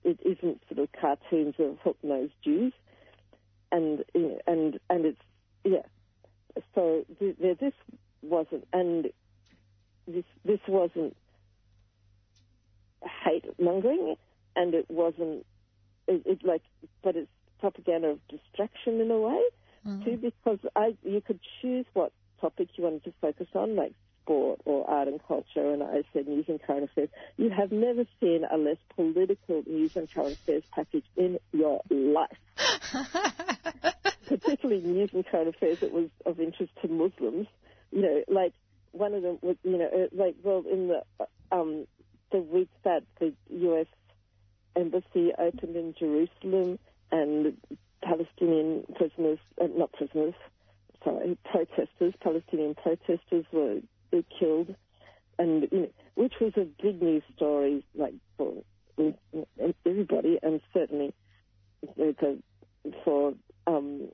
[0.04, 2.74] it isn't sort of cartoons of hook-nosed Jews,
[3.72, 5.22] and and and it's
[5.64, 5.84] yeah.
[6.76, 7.74] So th- this
[8.22, 9.08] wasn't, and
[10.08, 11.16] this this wasn't
[13.26, 14.16] hate mongering,
[14.56, 15.46] and it wasn't
[16.08, 16.62] it, it, like,
[17.02, 19.42] but it's propaganda of distraction in a way
[19.88, 20.04] Mm-hmm.
[20.06, 22.14] too, because I you could choose what
[22.44, 26.28] topic you wanted to focus on, like sport or art and culture, and I said
[26.28, 27.10] news and current affairs.
[27.38, 32.38] You have never seen a less political news and current affairs package in your life.
[34.28, 37.48] Particularly news and current affairs that was of interest to Muslims.
[37.92, 38.54] You know, like
[38.92, 41.04] one of them was, you know, uh, like well, in the
[41.52, 41.88] um,
[42.32, 43.88] the week that the U.S.
[44.76, 46.80] embassy opened in Jerusalem
[47.12, 47.58] and
[48.02, 50.34] Palestinian prisoners, uh, not prisoners,
[51.04, 53.80] protesters, Palestinian protesters were,
[54.12, 54.76] were killed,
[55.38, 58.54] and you know, which was a big news story, like for
[59.86, 61.14] everybody, and certainly
[63.04, 63.34] for
[63.68, 64.10] um,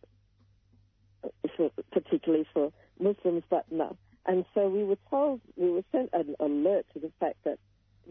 [1.56, 3.98] for particularly for Muslims, but no.
[4.26, 7.57] And so we were told, we were sent an alert to the fact that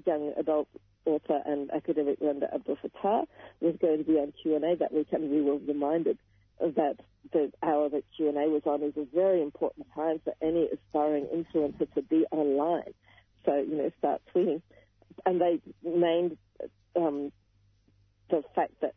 [0.06, 0.68] young adult
[1.04, 3.26] author and academic Randa Abdel-Fattah
[3.60, 6.18] was going to be on Q&A that week, and we were reminded
[6.60, 6.96] that
[7.32, 11.92] the hour that Q&A was on is a very important time for any aspiring influencer
[11.94, 12.94] to be online.
[13.44, 14.62] So, you know, start tweeting.
[15.26, 16.38] And they named
[16.96, 17.32] um,
[18.30, 18.94] the fact that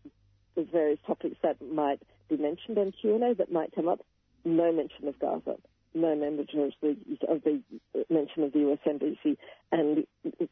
[0.55, 3.99] the various topics that might be mentioned on Q&A that might come up,
[4.43, 5.57] no mention of Gaza
[5.93, 6.95] no mention of the,
[7.27, 7.61] of the
[8.09, 9.37] mention of the US embassy,
[9.71, 10.05] and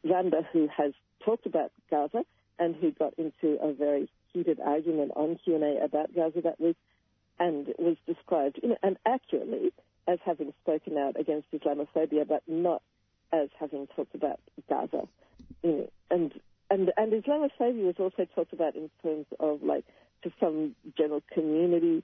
[0.04, 0.92] Randa, who has
[1.24, 2.24] talked about Gaza
[2.58, 6.76] and who got into a very heated argument on Q&A about Gaza that week,
[7.40, 9.72] and was described, you know, and accurately
[10.06, 12.82] as having spoken out against Islamophobia, but not
[13.32, 14.38] as having talked about
[14.68, 15.08] Gaza.
[15.62, 16.32] You know, and
[16.70, 19.84] and and Islamophobia was also talked about in terms of like
[20.22, 22.02] just some general community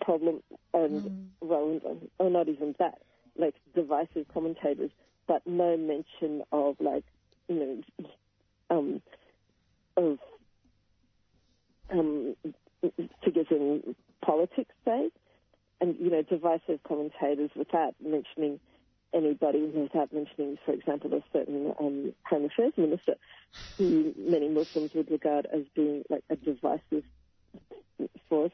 [0.00, 0.42] problem
[0.72, 1.80] and well,
[2.18, 2.98] or not even that,
[3.36, 4.90] like divisive commentators,
[5.26, 7.04] but no mention of like
[7.48, 8.06] you know
[8.70, 9.02] um
[9.96, 10.18] of
[11.90, 12.36] um
[13.22, 13.94] figures in
[14.24, 15.10] politics, say,
[15.80, 18.60] and you know divisive commentators without mentioning
[19.14, 23.14] anybody without mentioning, for example, a certain um, Home Affairs minister
[23.78, 27.04] who many Muslims would regard as being like a divisive
[28.28, 28.52] force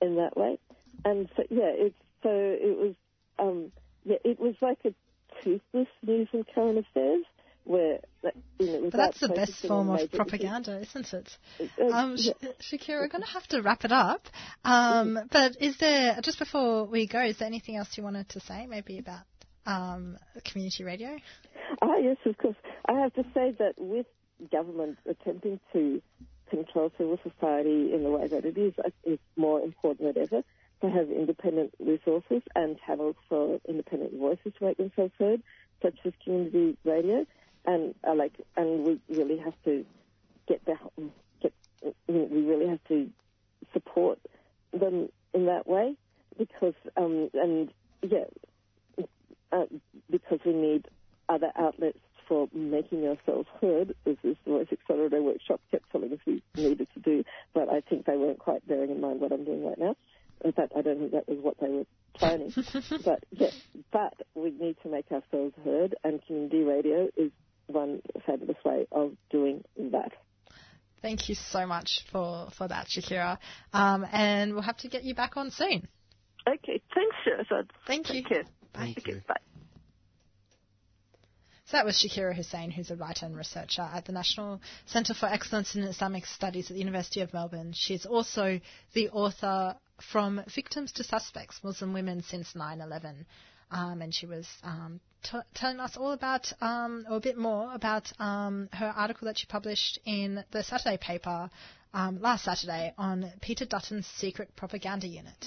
[0.00, 0.58] in that way.
[1.04, 2.94] And so, yeah, it's so it was,
[3.38, 3.72] um,
[4.04, 4.94] yeah, it was like a
[5.42, 7.24] toothless news and current affairs
[7.64, 11.36] where, like, you know, But without that's the best form of propaganda, isn't it?
[11.92, 12.16] Um.
[12.16, 12.28] Sh-
[12.60, 14.26] Shakira, we're going to have to wrap it up.
[14.64, 18.40] Um, But is there, just before we go, is there anything else you wanted to
[18.40, 19.22] say, maybe about
[19.66, 21.16] um, community radio?
[21.82, 22.56] Ah, yes, of course.
[22.88, 24.06] I have to say that with
[24.50, 26.00] government attempting to
[26.50, 28.72] control civil society in the way that it is,
[29.04, 30.42] it's more important than ever
[30.80, 35.42] to have independent resources and channels for independent voices to make themselves heard,
[35.82, 37.26] such as community radio.
[37.68, 39.84] And uh, like, and we really have to
[40.48, 41.12] get behind,
[41.42, 43.10] get, you know, we really have to
[43.74, 44.18] support
[44.72, 45.94] them in that way
[46.38, 47.70] because, um, and
[48.00, 48.24] yeah,
[49.52, 49.64] uh,
[50.10, 50.88] because we need
[51.28, 54.16] other outlets for making ourselves heard, this
[54.46, 57.22] Voice Accelerator workshop kept telling us we needed to do,
[57.52, 59.94] but I think they weren't quite bearing in mind what I'm doing right now.
[60.42, 61.84] In fact, I don't think that was what they were
[62.14, 62.50] planning.
[63.04, 63.54] but yes,
[63.92, 67.30] but we need to make ourselves heard, and community radio is
[67.68, 70.12] one fabulous way of doing that.
[71.00, 73.38] Thank you so much for, for that, Shakira.
[73.72, 75.86] Um, and we'll have to get you back on soon.
[76.48, 77.70] Okay, thanks, Scheherazade.
[77.86, 78.22] Thank you.
[78.22, 78.44] Bye.
[78.74, 79.34] Thank Okay, bye.
[81.66, 85.26] So that was Shakira Hussein, who's a writer and researcher at the National Centre for
[85.26, 87.74] Excellence in Islamic Studies at the University of Melbourne.
[87.74, 88.58] She's also
[88.94, 93.26] the author From Victims to Suspects Muslim Women Since 9 11.
[93.70, 97.72] Um, and she was um, t- telling us all about, um, or a bit more
[97.72, 101.50] about um, her article that she published in the Saturday paper
[101.94, 105.46] um, last Saturday on Peter Dutton's secret propaganda unit.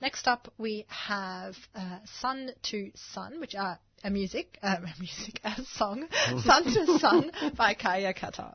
[0.00, 5.62] Next up, we have uh, Sun to Sun, which are a music, uh, music, a
[5.76, 6.06] song,
[6.42, 8.54] Sun to Sun by Kaya Kata.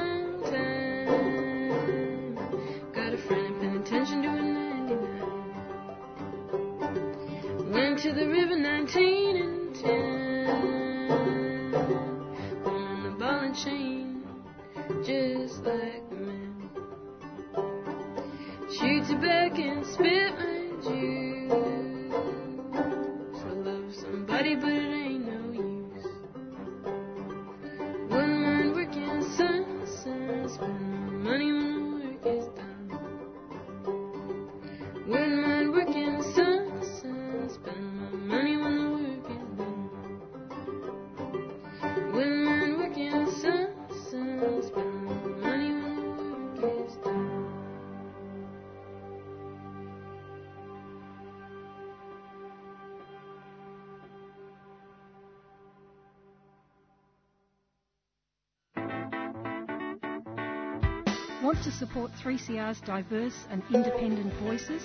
[62.01, 64.83] support 3CR's diverse and independent voices?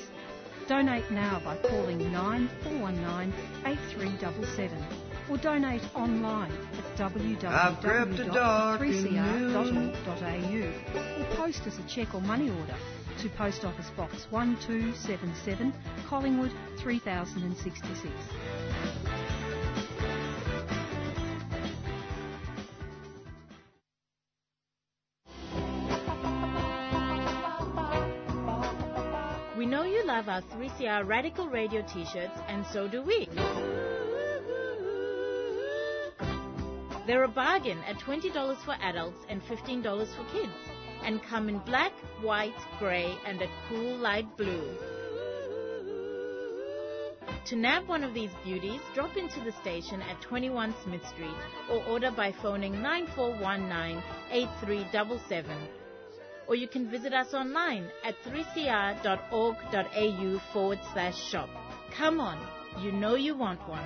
[0.68, 3.32] Donate now by calling 9419
[3.64, 4.84] 8377
[5.30, 6.96] or donate online at
[7.44, 12.76] I've crept a dark and www.3cr.org.au or post us a cheque or money order
[13.22, 15.72] to Post Office Box 1277,
[16.06, 18.12] Collingwood 3066.
[30.66, 33.28] 3CR Radical Radio t-shirts, and so do we.
[37.06, 39.82] They're a bargain at $20 for adults and $15
[40.16, 40.52] for kids,
[41.04, 44.68] and come in black, white, grey, and a cool light blue.
[47.44, 51.30] To nab one of these beauties, drop into the station at 21 Smith Street
[51.70, 54.02] or order by phoning 9419
[54.32, 55.56] 8377
[56.46, 59.02] or you can visit us online at 3cr.org.au
[60.52, 61.48] forward slash shop.
[61.96, 62.38] Come on,
[62.82, 63.84] you know you want one.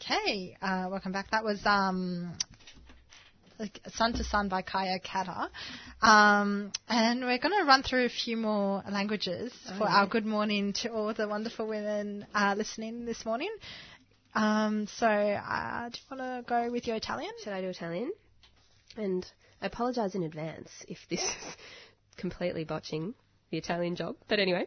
[0.00, 1.30] Okay, uh, welcome back.
[1.30, 2.34] That was um,
[3.94, 5.48] Sun to Sun by Kaya Kata.
[6.02, 9.96] Um, and we're going to run through a few more languages Oh, for yeah.
[9.96, 13.50] our good morning to all the wonderful women uh, listening this morning.
[14.34, 17.30] Um, so, uh, do you want to go with your Italian?
[17.42, 18.12] Should I do Italian?
[18.96, 19.24] And
[19.62, 21.56] I apologise in advance if this is
[22.16, 23.14] completely botching
[23.50, 24.16] the Italian job.
[24.28, 24.66] But anyway,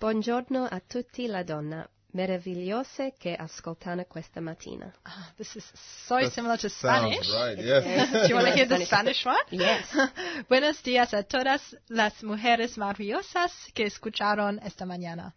[0.00, 4.92] buongiorno a tutti la donna meravigliose che ascoltano questa mattina.
[5.02, 5.64] Ah, This is
[6.06, 7.28] so That similar to Spanish.
[7.32, 8.10] right, yes.
[8.12, 9.20] do you want to hear the Spanish.
[9.20, 9.44] Spanish one?
[9.50, 9.84] Yes.
[10.48, 15.34] Buenos días a todas las mujeres maravillosas que escucharon esta mañana.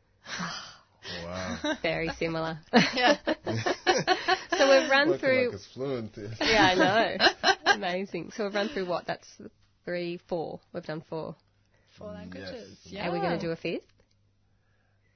[1.24, 1.76] Wow.
[1.82, 2.60] Very similar.
[2.94, 3.18] Yeah.
[3.26, 5.46] so we've run Looking through.
[5.48, 6.18] like it's fluent.
[6.42, 7.18] yeah, I know.
[7.74, 8.32] Amazing.
[8.36, 9.06] So we've run through what?
[9.08, 9.28] That's
[9.86, 10.60] three, four.
[10.74, 11.36] We've done four.
[11.98, 12.78] Four languages.
[13.02, 13.84] Are we going to do a fifth?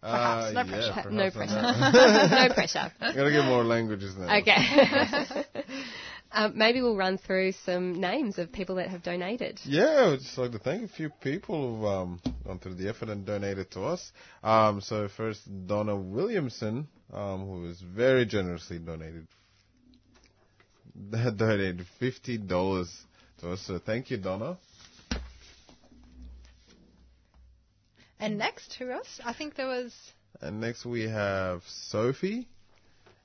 [0.04, 1.10] Uh, no yeah, pressure.
[1.12, 1.62] No pressure.
[1.62, 2.92] No pressure.
[3.00, 4.38] Gotta get more languages now.
[4.40, 4.56] Okay.
[6.34, 9.62] um, maybe we'll run through some names of people that have donated.
[9.64, 12.90] Yeah, I would just like to thank a few people who've um, gone through the
[12.90, 14.12] effort and donated to us.
[14.44, 19.26] Um, so first, Donna Williamson, um, who has very generously donated
[21.10, 22.94] donated fifty dollars
[23.40, 23.62] to us.
[23.62, 24.58] So thank you, Donna.
[28.20, 29.20] And next, who else?
[29.26, 29.94] I think there was.
[30.42, 32.48] And next we have Sophie,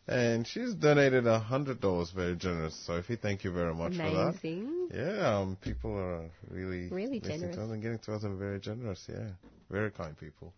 [0.06, 2.10] and she's donated a hundred dollars.
[2.10, 3.16] Very generous, Sophie.
[3.16, 4.34] Thank you very much for that.
[4.42, 4.88] Amazing.
[4.94, 7.56] Yeah, um, people are really Really listening generous.
[7.56, 9.04] to us and getting to us and very generous.
[9.08, 9.28] Yeah,
[9.70, 10.52] very kind people.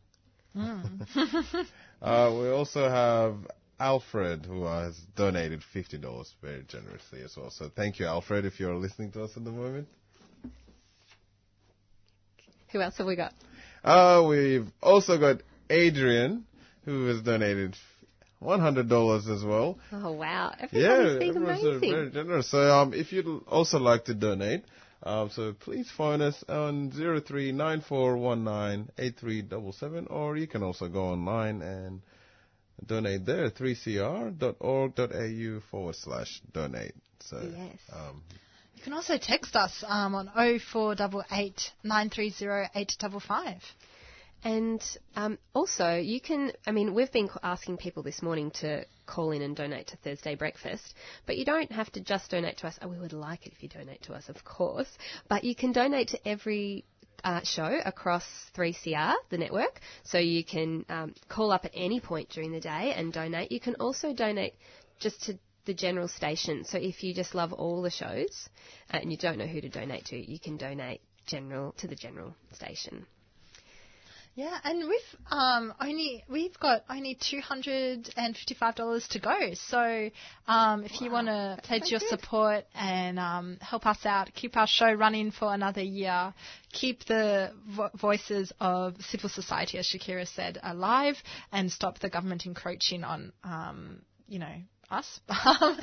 [0.56, 1.66] Mm.
[2.02, 3.34] Uh, we also have
[3.78, 7.50] Alfred, who has donated fifty dollars very generously as well.
[7.50, 9.86] So thank you, Alfred, if you're listening to us at the moment.
[12.72, 13.34] Who else have we got?
[13.84, 16.44] Uh, we've also got Adrian,
[16.84, 17.76] who has donated
[18.38, 19.78] one hundred dollars as well.
[19.92, 20.54] Oh wow!
[20.72, 21.90] yeah, Everybody's being everyone's uh, amazing.
[21.90, 22.50] very generous.
[22.50, 24.64] So um, if you'd also like to donate,
[25.02, 29.72] um, so please phone us on zero three nine four one nine eight three double
[29.72, 32.00] seven, or you can also go online and
[32.86, 36.94] donate there 3cr.org.au forward slash donate.
[37.20, 37.78] So Yes.
[37.92, 38.22] um,
[38.80, 43.62] You can also text us um, on 0488 930 855.
[44.42, 44.82] And
[45.14, 49.42] um, also, you can, I mean, we've been asking people this morning to call in
[49.42, 50.94] and donate to Thursday Breakfast,
[51.26, 52.78] but you don't have to just donate to us.
[52.80, 54.88] Oh, we would like it if you donate to us, of course.
[55.28, 56.86] But you can donate to every
[57.22, 58.24] uh, show across
[58.56, 59.78] 3CR, the network.
[60.04, 63.52] So you can um, call up at any point during the day and donate.
[63.52, 64.54] You can also donate
[65.00, 66.64] just to the general station.
[66.64, 68.48] So if you just love all the shows
[68.92, 71.96] uh, and you don't know who to donate to, you can donate general to the
[71.96, 73.06] general station.
[74.36, 79.36] Yeah, and we've um, only we've got only two hundred and fifty-five dollars to go.
[79.54, 80.08] So
[80.46, 84.68] um, if you want to pledge your support and um, help us out, keep our
[84.68, 86.32] show running for another year,
[86.72, 91.16] keep the vo- voices of civil society, as Shakira said, alive,
[91.50, 94.54] and stop the government encroaching on, um, you know,
[94.90, 95.20] us.
[95.28, 95.80] yes,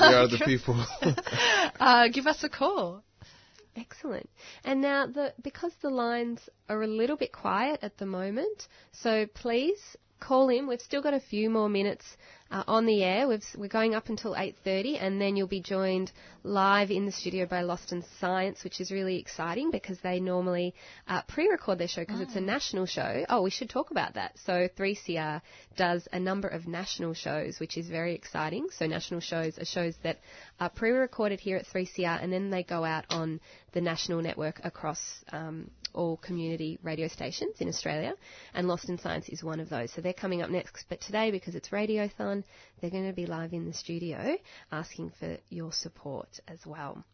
[0.00, 0.84] we are the people.
[1.80, 3.02] uh, give us a call.
[3.76, 4.28] Excellent.
[4.64, 9.26] And now, the, because the lines are a little bit quiet at the moment, so
[9.26, 9.78] please
[10.18, 10.66] call in.
[10.66, 12.04] We've still got a few more minutes
[12.50, 13.28] uh, on the air.
[13.28, 16.12] We've, we're going up until 8:30, and then you'll be joined
[16.42, 20.74] live in the studio by Lost in Science, which is really exciting because they normally
[21.06, 23.24] uh, pre-record their show because it's a national show.
[23.28, 24.38] Oh, we should talk about that.
[24.44, 25.42] So 3CR
[25.76, 28.68] does a number of national shows, which is very exciting.
[28.70, 30.18] So national shows are shows that
[30.58, 33.40] are pre-recorded here at 3CR, and then they go out on
[33.72, 35.00] the national network across
[35.32, 38.14] um, all community radio stations in Australia,
[38.54, 39.92] and Lost in Science is one of those.
[39.92, 40.86] So they're coming up next.
[40.88, 42.44] But today, because it's Radiothon,
[42.80, 44.36] they're going to be live in the studio
[44.70, 47.04] asking for your support as well.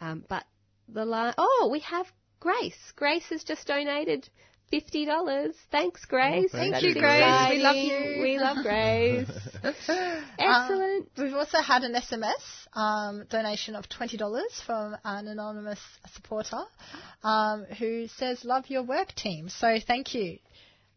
[0.00, 0.44] Um, but
[0.88, 2.06] the la- oh, we have
[2.40, 2.92] Grace.
[2.94, 4.28] Grace has just donated.
[4.70, 5.54] Fifty dollars.
[5.70, 6.50] Thanks, Grace.
[6.50, 7.50] thank That's you, Grace.
[7.50, 8.22] We love you.
[8.22, 9.30] We love Grace.
[10.38, 11.08] Excellent.
[11.16, 14.18] Um, we've also had an SMS um, donation of $20
[14.66, 15.78] from an anonymous
[16.14, 16.62] supporter
[17.22, 19.48] um, who says, Love your work team.
[19.48, 20.38] So thank you.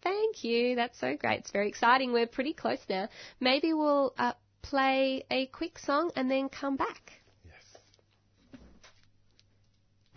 [0.02, 0.76] Thank you.
[0.76, 1.40] That's so great.
[1.42, 2.12] It's very exciting.
[2.12, 3.08] We're pretty close now.
[3.40, 4.34] Maybe we'll uh,
[4.64, 7.14] play a quick song and then come back.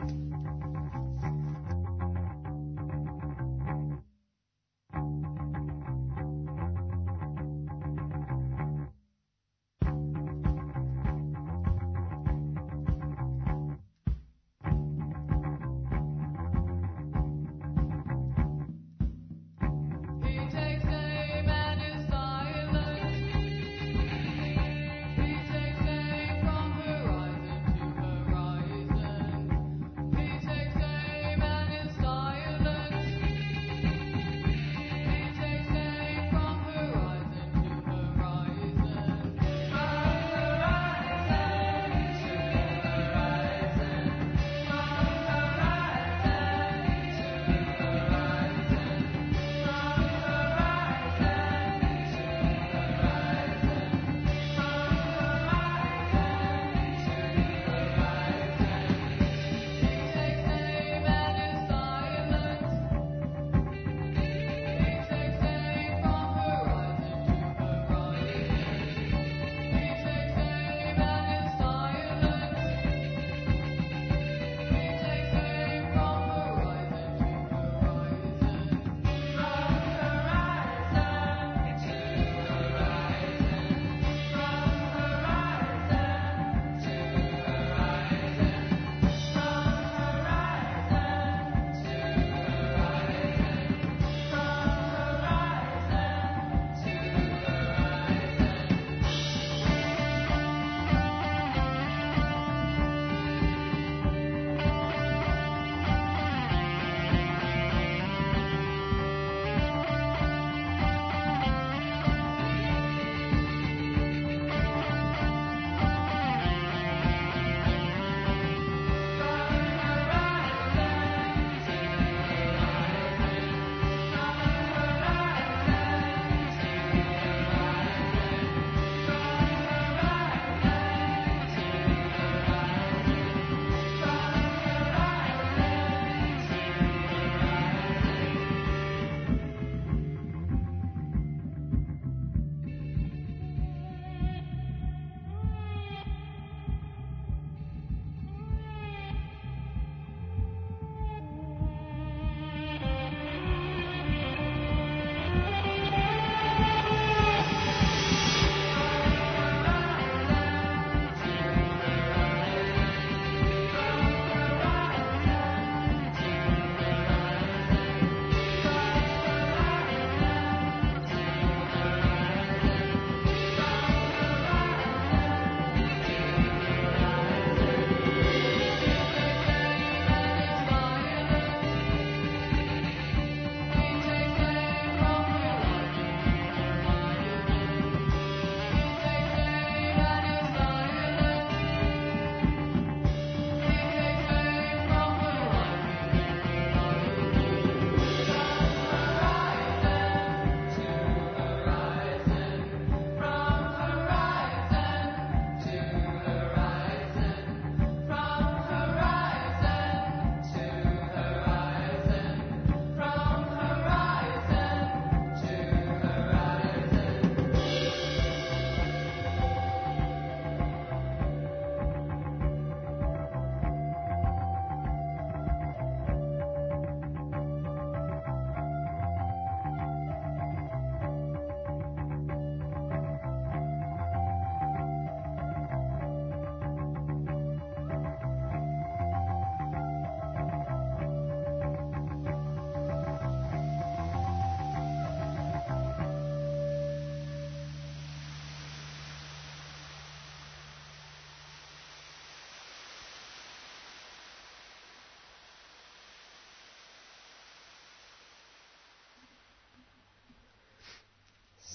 [0.09, 0.32] He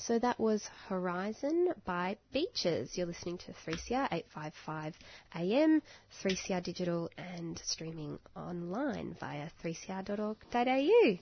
[0.08, 2.98] So that was Horizon by Beaches.
[2.98, 4.96] You're listening to 3CR 855
[5.36, 5.82] AM,
[6.24, 11.18] 3CR Digital, and streaming online via 3cr.org.au.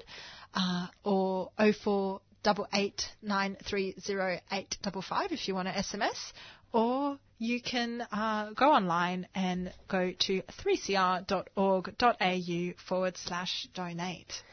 [0.56, 5.68] uh, or oh four double eight nine three zero eight double five if you want
[5.68, 6.34] to SMS,
[6.74, 14.44] or you can uh, go online and go to 3cr.org.au forward slash donate.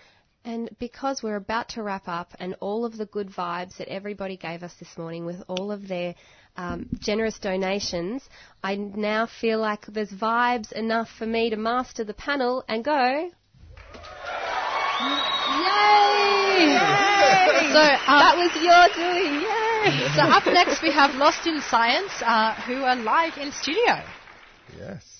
[0.47, 4.37] And because we're about to wrap up and all of the good vibes that everybody
[4.37, 6.15] gave us this morning with all of their
[6.57, 8.23] um, generous donations,
[8.63, 12.95] I now feel like there's vibes enough for me to master the panel and go.
[12.95, 13.33] Yay!
[17.73, 19.43] So um, that was your doing.
[19.43, 20.07] Yay!
[20.15, 24.01] so up next we have Lost in Science, uh, who are live in studio.
[24.79, 25.16] Yes.